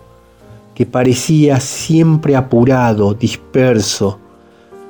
[0.75, 4.19] que parecía siempre apurado, disperso,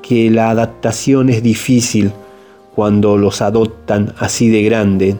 [0.02, 2.12] que la adaptación es difícil
[2.77, 5.16] cuando los adoptan así de grande,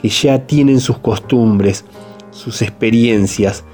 [0.00, 1.84] que ya tienen sus costumbres,
[2.30, 3.64] sus experiencias,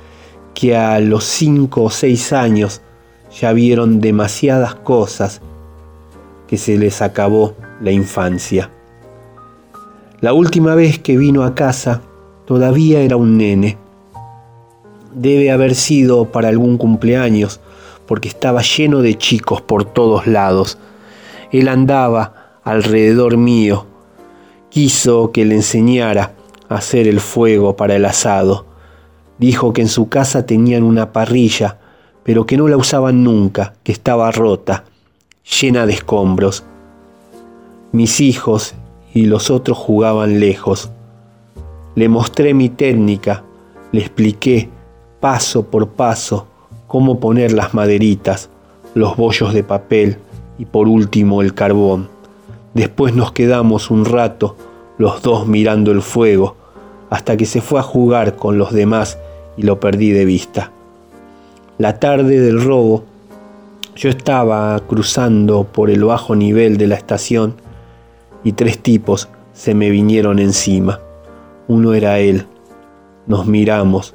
[0.55, 2.83] que a los cinco o seis años
[3.41, 5.41] ya vieron demasiadas cosas
[6.47, 8.71] que se les acabó la infancia.
[10.21, 12.03] La última vez que vino a casa
[12.45, 13.79] todavía era un nene.
[15.15, 17.61] Debe haber sido para algún cumpleaños,
[18.07, 20.79] porque estaba lleno de chicos por todos lados.
[21.51, 23.87] Él andaba alrededor mío.
[24.73, 26.33] Quiso que le enseñara
[26.71, 28.65] a hacer el fuego para el asado.
[29.37, 31.79] Dijo que en su casa tenían una parrilla,
[32.23, 34.85] pero que no la usaban nunca, que estaba rota,
[35.61, 36.65] llena de escombros.
[37.93, 38.75] Mis hijos
[39.13, 40.91] y los otros jugaban lejos.
[41.95, 43.45] Le mostré mi técnica,
[43.93, 44.71] le expliqué
[45.21, 46.47] paso por paso
[46.87, 48.49] cómo poner las maderitas,
[48.95, 50.17] los bollos de papel
[50.59, 52.12] y por último el carbón.
[52.75, 54.57] Después nos quedamos un rato
[54.99, 56.57] los dos mirando el fuego
[57.11, 59.19] hasta que se fue a jugar con los demás
[59.57, 60.71] y lo perdí de vista.
[61.79, 63.05] La tarde del robo,
[63.95, 67.55] yo estaba cruzando por el bajo nivel de la estación
[68.45, 71.01] y tres tipos se me vinieron encima.
[71.69, 72.47] Uno era él.
[73.27, 74.15] Nos miramos.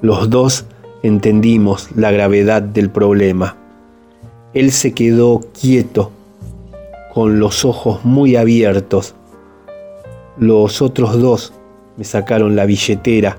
[0.00, 0.64] Los dos
[1.02, 3.56] entendimos la gravedad del problema.
[4.54, 6.10] Él se quedó quieto,
[7.16, 9.14] con los ojos muy abiertos.
[10.36, 11.54] Los otros dos
[11.96, 13.38] me sacaron la billetera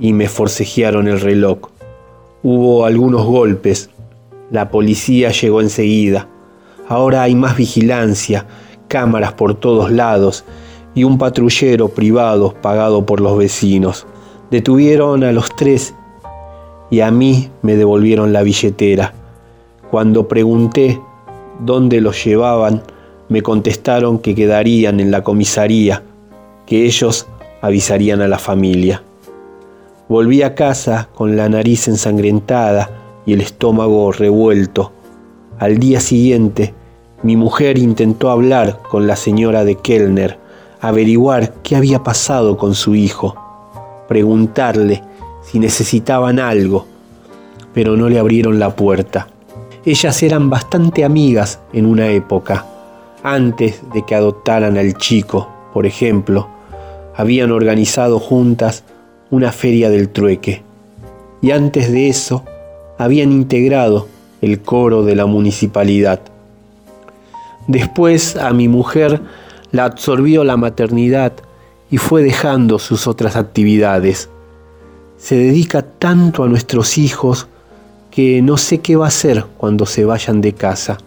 [0.00, 1.58] y me forcejearon el reloj.
[2.42, 3.88] Hubo algunos golpes.
[4.50, 6.26] La policía llegó enseguida.
[6.88, 8.46] Ahora hay más vigilancia,
[8.88, 10.44] cámaras por todos lados
[10.96, 14.08] y un patrullero privado pagado por los vecinos.
[14.50, 15.94] Detuvieron a los tres
[16.90, 19.14] y a mí me devolvieron la billetera.
[19.88, 21.00] Cuando pregunté
[21.60, 22.82] dónde los llevaban,
[23.28, 26.02] me contestaron que quedarían en la comisaría,
[26.66, 27.26] que ellos
[27.60, 29.02] avisarían a la familia.
[30.08, 32.90] Volví a casa con la nariz ensangrentada
[33.26, 34.92] y el estómago revuelto.
[35.58, 36.74] Al día siguiente,
[37.22, 40.38] mi mujer intentó hablar con la señora de Kellner,
[40.80, 43.34] averiguar qué había pasado con su hijo,
[44.06, 45.02] preguntarle
[45.42, 46.86] si necesitaban algo,
[47.72, 49.28] pero no le abrieron la puerta.
[49.86, 52.66] Ellas eran bastante amigas en una época,
[53.24, 56.46] antes de que adoptaran al chico, por ejemplo,
[57.16, 58.84] habían organizado juntas
[59.30, 60.62] una feria del trueque
[61.40, 62.44] y antes de eso
[62.98, 64.06] habían integrado
[64.42, 66.20] el coro de la municipalidad.
[67.66, 69.22] Después a mi mujer
[69.72, 71.32] la absorbió la maternidad
[71.90, 74.28] y fue dejando sus otras actividades.
[75.16, 77.46] Se dedica tanto a nuestros hijos
[78.10, 80.98] que no sé qué va a hacer cuando se vayan de casa.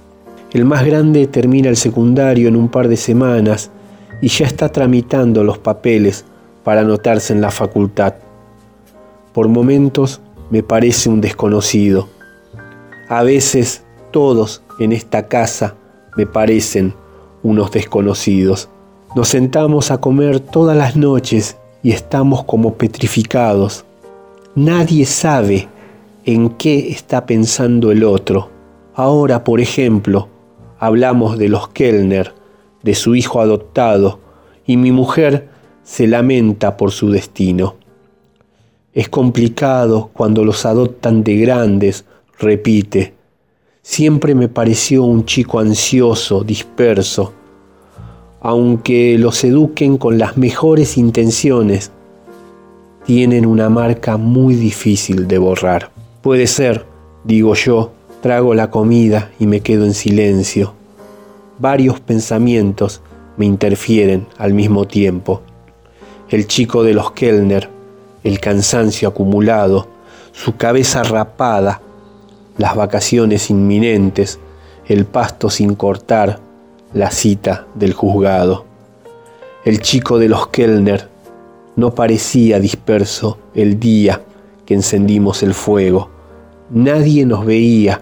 [0.57, 3.69] El más grande termina el secundario en un par de semanas
[4.23, 6.25] y ya está tramitando los papeles
[6.63, 8.15] para anotarse en la facultad.
[9.33, 10.19] Por momentos
[10.49, 12.09] me parece un desconocido.
[13.07, 15.75] A veces todos en esta casa
[16.17, 16.95] me parecen
[17.43, 18.67] unos desconocidos.
[19.15, 23.85] Nos sentamos a comer todas las noches y estamos como petrificados.
[24.55, 25.67] Nadie sabe
[26.25, 28.49] en qué está pensando el otro.
[28.95, 30.29] Ahora, por ejemplo,
[30.79, 32.33] hablamos de los Kellner,
[32.83, 34.19] de su hijo adoptado,
[34.65, 35.49] y mi mujer
[35.83, 37.75] se lamenta por su destino.
[38.93, 42.05] Es complicado cuando los adoptan de grandes,
[42.39, 43.17] repite,
[43.89, 47.31] Siempre me pareció un chico ansioso, disperso.
[48.41, 51.91] Aunque los eduquen con las mejores intenciones,
[53.05, 55.89] tienen una marca muy difícil de borrar.
[56.21, 56.85] Puede ser,
[57.23, 60.73] digo yo, trago la comida y me quedo en silencio.
[61.59, 63.01] Varios pensamientos
[63.37, 65.41] me interfieren al mismo tiempo.
[66.29, 67.69] El chico de los Kellner,
[68.23, 69.87] el cansancio acumulado,
[70.33, 71.81] su cabeza rapada,
[72.57, 74.39] las vacaciones inminentes,
[74.87, 76.39] el pasto sin cortar,
[76.93, 78.65] la cita del juzgado.
[79.65, 81.07] El chico de los Kellner
[81.75, 84.21] no parecía disperso el día
[84.65, 86.09] que encendimos el fuego.
[86.69, 88.01] Nadie nos veía,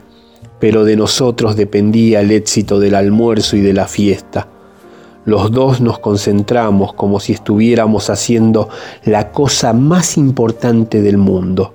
[0.59, 4.47] pero de nosotros dependía el éxito del almuerzo y de la fiesta.
[5.25, 8.69] Los dos nos concentramos como si estuviéramos haciendo
[9.03, 11.73] la cosa más importante del mundo.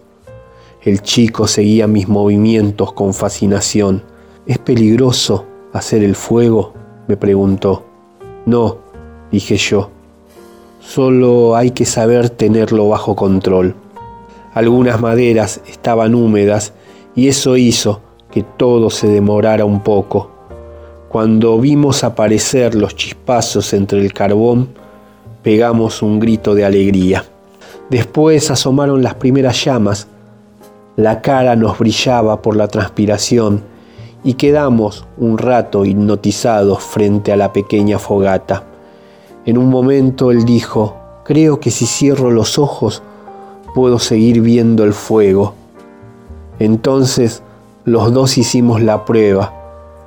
[0.83, 4.05] El chico seguía mis movimientos con fascinación.
[4.47, 6.75] ¿Es peligroso hacer el fuego?
[7.09, 7.85] me preguntó.
[8.47, 8.79] No,
[9.33, 9.91] dije yo.
[10.81, 13.75] Solo hay que saber tenerlo bajo control.
[14.55, 16.73] Algunas maderas estaban húmedas
[17.17, 18.01] y eso hizo
[18.31, 20.31] que todo se demorara un poco.
[21.09, 24.69] Cuando vimos aparecer los chispazos entre el carbón,
[25.43, 27.25] pegamos un grito de alegría.
[27.89, 30.07] Después asomaron las primeras llamas,
[30.97, 33.63] la cara nos brillaba por la transpiración
[34.23, 38.65] y quedamos un rato hipnotizados frente a la pequeña fogata.
[39.47, 43.03] En un momento él dijo, creo que si cierro los ojos
[43.75, 45.55] puedo seguir viendo el fuego.
[46.59, 47.43] Entonces
[47.91, 49.53] los dos hicimos la prueba,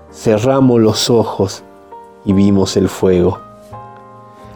[0.10, 1.64] cerramos los ojos
[2.24, 3.42] y vimos el fuego.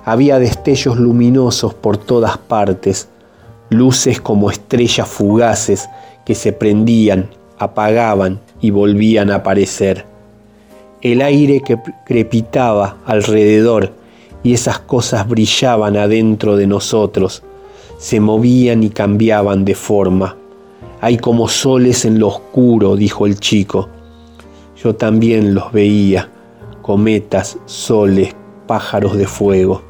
[0.05, 3.09] Había destellos luminosos por todas partes,
[3.69, 5.89] luces como estrellas fugaces
[6.25, 7.29] que se prendían,
[7.59, 10.05] apagaban y volvían a aparecer.
[11.01, 11.61] El aire
[12.05, 13.91] crepitaba alrededor
[14.41, 17.43] y esas cosas brillaban adentro de nosotros,
[17.97, 20.37] se movían y cambiaban de forma.
[21.01, 23.89] Hay como soles en lo oscuro, dijo el chico.
[24.81, 26.29] Yo también los veía,
[26.81, 28.35] cometas, soles,
[28.67, 29.83] pájaros de fuego.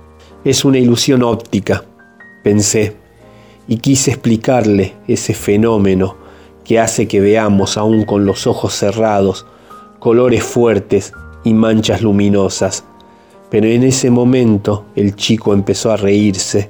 [0.43, 1.84] Es una ilusión óptica,
[2.43, 2.95] pensé,
[3.67, 6.15] y quise explicarle ese fenómeno
[6.63, 9.45] que hace que veamos aún con los ojos cerrados
[9.99, 11.13] colores fuertes
[11.43, 12.84] y manchas luminosas.
[13.49, 16.69] Pero en ese momento el chico empezó a reírse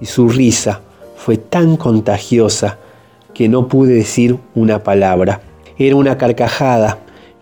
[0.00, 0.80] y su risa
[1.16, 2.78] fue tan contagiosa
[3.38, 5.40] que no pude decir una palabra.
[5.78, 6.98] Era una carcajada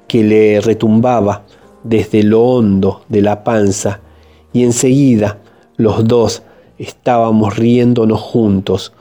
[0.07, 1.45] que le retumbaba
[1.85, 4.01] desde lo hondo de la panza
[4.53, 5.39] y enseguida
[5.79, 6.43] los dos
[6.77, 8.93] estábamos riéndonos juntos,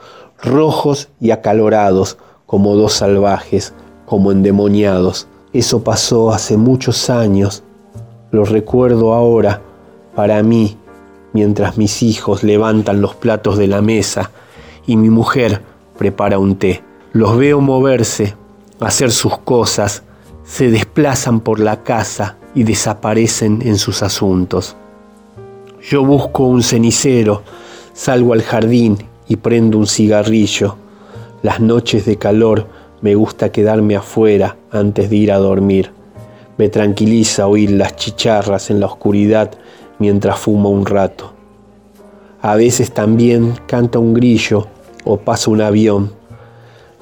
[0.42, 2.16] rojos y acalorados,
[2.46, 3.74] como dos salvajes,
[4.06, 5.28] como endemoniados.
[5.52, 7.62] Eso pasó hace muchos años.
[8.30, 9.60] Lo recuerdo ahora,
[10.14, 10.78] para mí,
[11.34, 14.30] mientras mis hijos levantan los platos de la mesa
[14.86, 15.60] y mi mujer
[15.98, 16.85] prepara un té.
[17.16, 18.34] Los veo moverse,
[18.78, 20.02] hacer sus cosas,
[20.44, 24.76] se desplazan por la casa y desaparecen en sus asuntos.
[25.88, 27.42] Yo busco un cenicero,
[27.94, 28.98] salgo al jardín
[29.28, 30.76] y prendo un cigarrillo
[31.42, 32.66] las noches de calor
[33.00, 35.92] me gusta quedarme afuera antes de ir a dormir.
[36.58, 39.52] Me tranquiliza oír las chicharras en la oscuridad
[39.98, 41.32] mientras fumo un rato.
[42.42, 44.66] A veces también canta un grillo
[45.04, 46.15] o pasa un avión.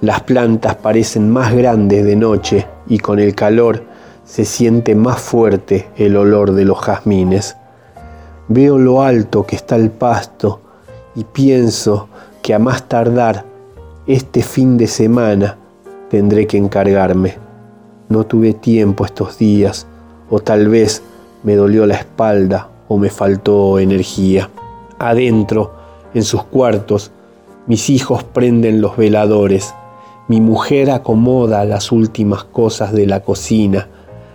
[0.05, 3.85] Las plantas parecen más grandes de noche y con el calor
[4.27, 7.57] se siente más fuerte el olor de los jazmines.
[8.49, 10.61] Veo lo alto que está el pasto
[11.15, 12.11] y pienso
[12.43, 13.47] que a más tardar
[14.07, 15.57] este fin de semana
[16.11, 17.39] tendré que encargarme.
[18.11, 19.87] No tuve tiempo estos días,
[20.29, 21.03] o tal vez
[21.45, 24.51] me dolió la espalda o me faltó energía.
[24.99, 25.73] Adentro,
[26.13, 27.11] en sus cuartos,
[27.67, 29.73] mis hijos prenden los veladores.
[30.27, 33.89] Mi mujer acomoda las últimas cosas de la cocina,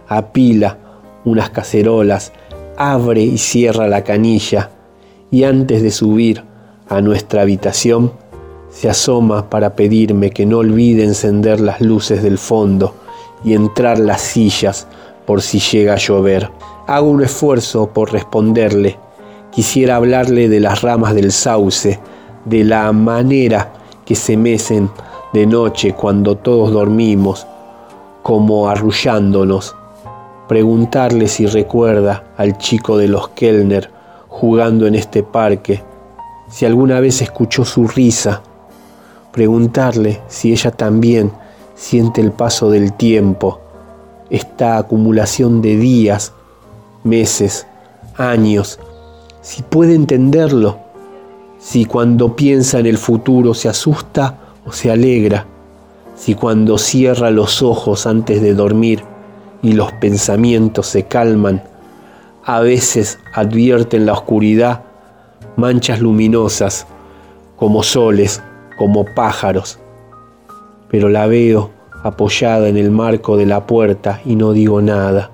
[0.08, 0.78] apila
[1.26, 2.32] unas cacerolas,
[2.78, 4.70] abre y cierra la canilla
[5.32, 6.44] y antes de subir
[6.88, 8.12] a nuestra habitación
[8.70, 12.94] se asoma para pedirme que no olvide encender las luces del fondo
[13.44, 14.88] y entrar las sillas
[15.26, 16.50] por si llega a llover.
[16.88, 18.98] Hago un esfuerzo por responderle.
[19.52, 22.00] Quisiera hablarle de las ramas del sauce,
[22.46, 23.74] de la manera
[24.06, 24.90] que se mecen
[25.34, 27.46] de noche cuando todos dormimos,
[28.24, 29.76] como arrullándonos.
[30.48, 33.92] Preguntarle si recuerda al chico de los Kellner
[34.28, 35.84] jugando en este parque,
[36.50, 38.42] si alguna vez escuchó su risa
[39.32, 41.32] preguntarle si ella también
[41.76, 43.60] siente el paso del tiempo,
[44.30, 46.34] esta acumulación de días,
[47.04, 47.66] meses,
[48.18, 48.80] años,
[49.42, 50.78] si puede entenderlo,
[51.58, 54.36] si cuando piensa en el futuro se asusta
[54.72, 55.46] se alegra,
[56.16, 59.04] si cuando cierra los ojos antes de dormir
[59.62, 61.64] y los pensamientos se calman,
[62.44, 64.82] a veces advierte en la oscuridad
[65.56, 66.88] manchas luminosas
[67.56, 68.42] como soles
[68.78, 69.80] como pájaros,
[70.90, 71.72] pero la veo
[72.04, 75.32] apoyada en el marco de la puerta y no digo nada.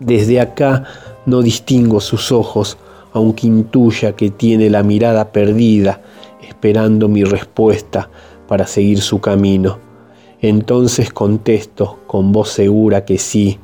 [0.00, 0.84] Desde acá
[1.24, 2.78] no distingo sus ojos,
[3.12, 6.00] aunque intuya que tiene la mirada perdida,
[6.48, 8.08] esperando mi respuesta
[8.46, 9.78] para seguir su camino.
[10.40, 13.58] Entonces contesto con voz segura que sí,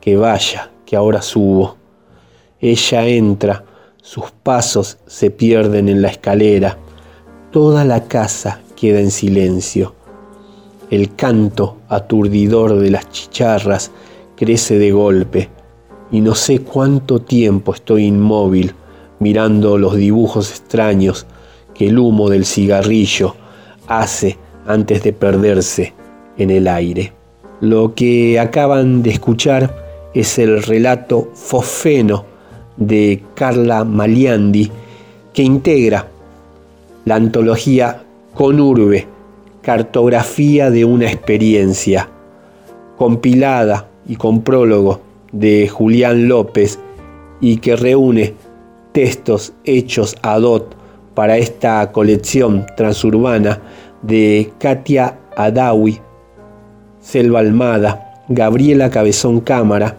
[0.00, 1.76] que vaya, que ahora subo.
[2.60, 3.64] Ella entra,
[4.00, 6.78] sus pasos se pierden en la escalera,
[7.52, 9.94] Toda la casa queda en silencio.
[10.88, 13.90] El canto aturdidor de las chicharras
[14.36, 15.50] crece de golpe
[16.10, 18.74] y no sé cuánto tiempo estoy inmóvil
[19.18, 21.26] mirando los dibujos extraños
[21.74, 23.36] que el humo del cigarrillo
[24.00, 24.36] hace
[24.66, 25.92] antes de perderse
[26.38, 27.12] en el aire.
[27.60, 32.24] Lo que acaban de escuchar es el relato Fosfeno
[32.76, 34.70] de Carla Maliandi,
[35.32, 36.08] que integra
[37.04, 38.02] la antología
[38.34, 39.06] Conurbe,
[39.62, 42.08] cartografía de una experiencia,
[42.96, 45.00] compilada y con prólogo
[45.32, 46.78] de Julián López
[47.40, 48.34] y que reúne
[48.92, 50.76] textos hechos a dot
[51.14, 53.60] para esta colección transurbana
[54.02, 56.00] de Katia Adawi,
[57.00, 59.96] Selva Almada, Gabriela Cabezón Cámara,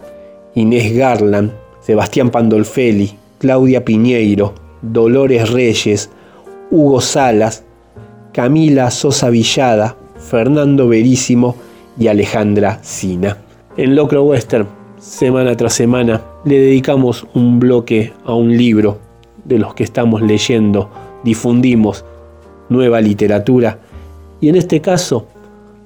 [0.54, 6.10] Inés Garland, Sebastián Pandolfelli, Claudia Piñeiro, Dolores Reyes,
[6.70, 7.64] Hugo Salas,
[8.32, 11.56] Camila Sosa Villada, Fernando Verísimo
[11.98, 13.38] y Alejandra Sina.
[13.76, 14.66] En Locro Western,
[14.98, 18.98] semana tras semana, le dedicamos un bloque a un libro
[19.44, 20.90] de los que estamos leyendo,
[21.22, 22.04] difundimos
[22.68, 23.78] nueva literatura
[24.44, 25.26] y en este caso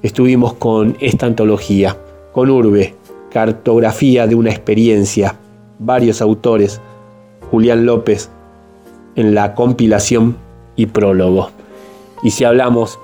[0.02, 1.96] estuvimos con esta antología,
[2.32, 2.92] con Urbe,
[3.30, 5.36] cartografía de una experiencia,
[5.78, 6.80] varios autores,
[7.52, 8.30] Julián López
[9.14, 10.36] en la compilación
[10.74, 11.50] y prólogo.
[12.24, 12.98] Y si hablamos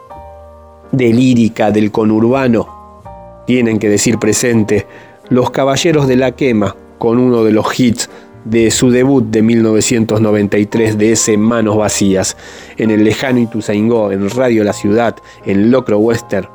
[0.90, 3.02] de lírica del conurbano,
[3.46, 4.88] tienen que decir presente
[5.28, 8.10] Los Caballeros de la Quema, con uno de los hits
[8.44, 12.36] de su debut de 1993 de ese Manos Vacías,
[12.76, 16.48] en el lejano Ituzaingó, en Radio La Ciudad, en Locro Western,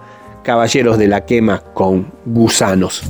[0.44, 3.04] Caballeros de la Quema con Gusanos.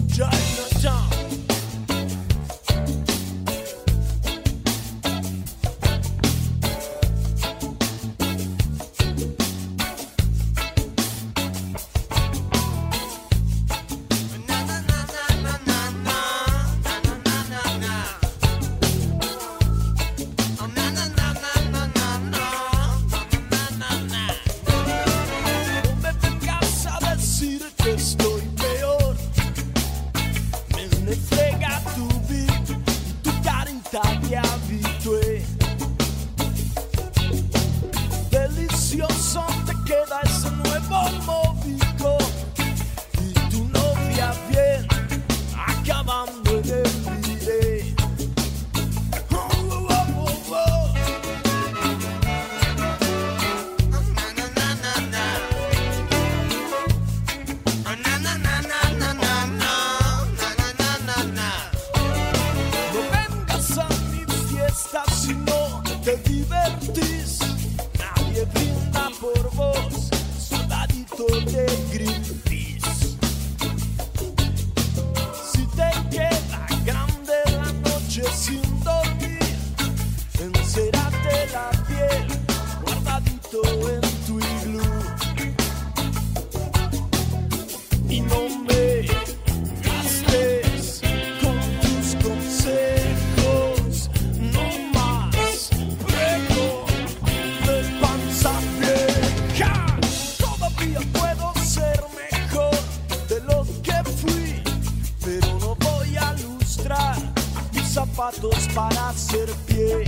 [108.32, 110.06] zapatos para hacer pie.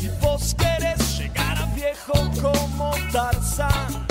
[0.00, 4.03] Y vos querés llegar a viejo como Tarzán.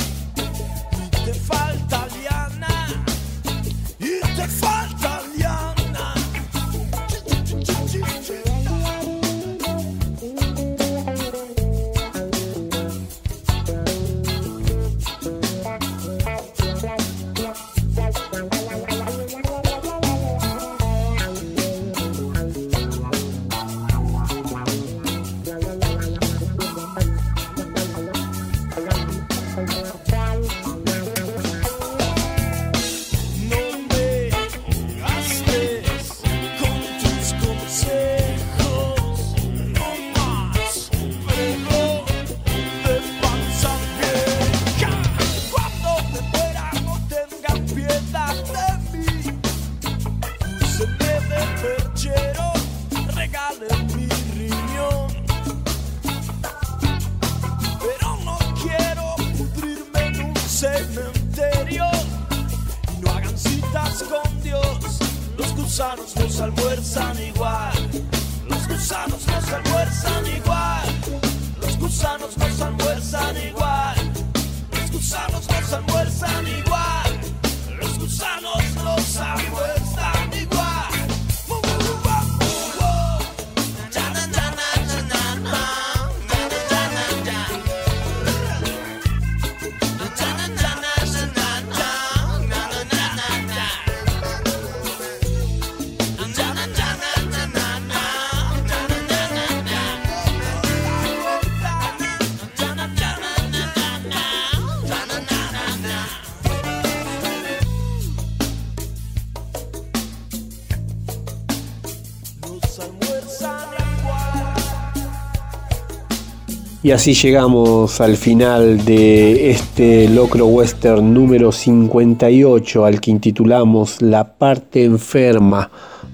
[116.83, 124.33] Y así llegamos al final de este Locro Western número 58 al que intitulamos La
[124.33, 125.71] parte enferma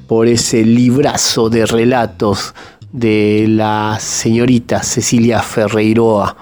[0.08, 2.54] por ese librazo de relatos
[2.92, 6.38] de la señorita Cecilia Ferreiroa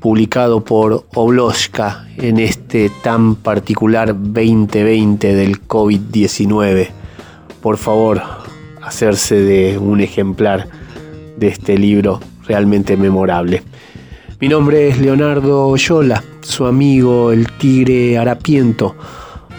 [0.00, 6.88] publicado por Obloshka en este tan particular 2020 del COVID-19.
[7.62, 8.20] Por favor,
[8.82, 10.66] hacerse de un ejemplar
[11.36, 13.62] de este libro realmente memorable.
[14.40, 18.96] Mi nombre es Leonardo Oyola, su amigo el tigre harapiento,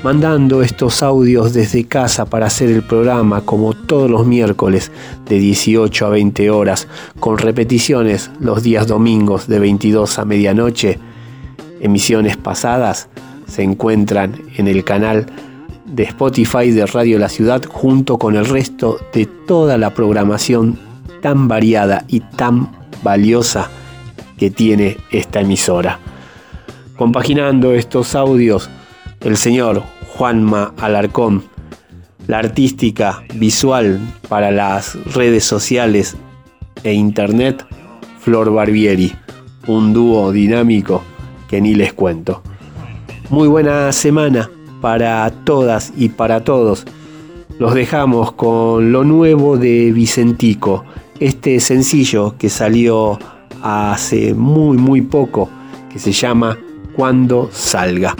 [0.03, 4.91] mandando estos audios desde casa para hacer el programa como todos los miércoles
[5.29, 6.87] de 18 a 20 horas,
[7.19, 10.97] con repeticiones los días domingos de 22 a medianoche.
[11.79, 13.07] Emisiones pasadas
[13.45, 15.27] se encuentran en el canal
[15.85, 20.90] de Spotify de Radio La Ciudad junto con el resto de toda la programación
[21.21, 22.69] tan variada y tan
[23.03, 23.69] valiosa
[24.37, 25.99] que tiene esta emisora.
[26.97, 28.69] Compaginando estos audios,
[29.21, 29.83] el señor
[30.15, 31.43] Juanma Alarcón,
[32.27, 36.17] la artística visual para las redes sociales
[36.83, 37.65] e internet,
[38.19, 39.13] Flor Barbieri,
[39.67, 41.03] un dúo dinámico
[41.47, 42.41] que ni les cuento.
[43.29, 44.49] Muy buena semana
[44.81, 46.85] para todas y para todos.
[47.59, 50.83] Los dejamos con lo nuevo de Vicentico
[51.21, 53.19] este sencillo que salió
[53.61, 55.49] hace muy muy poco,
[55.89, 56.57] que se llama
[56.95, 58.15] Cuando salga.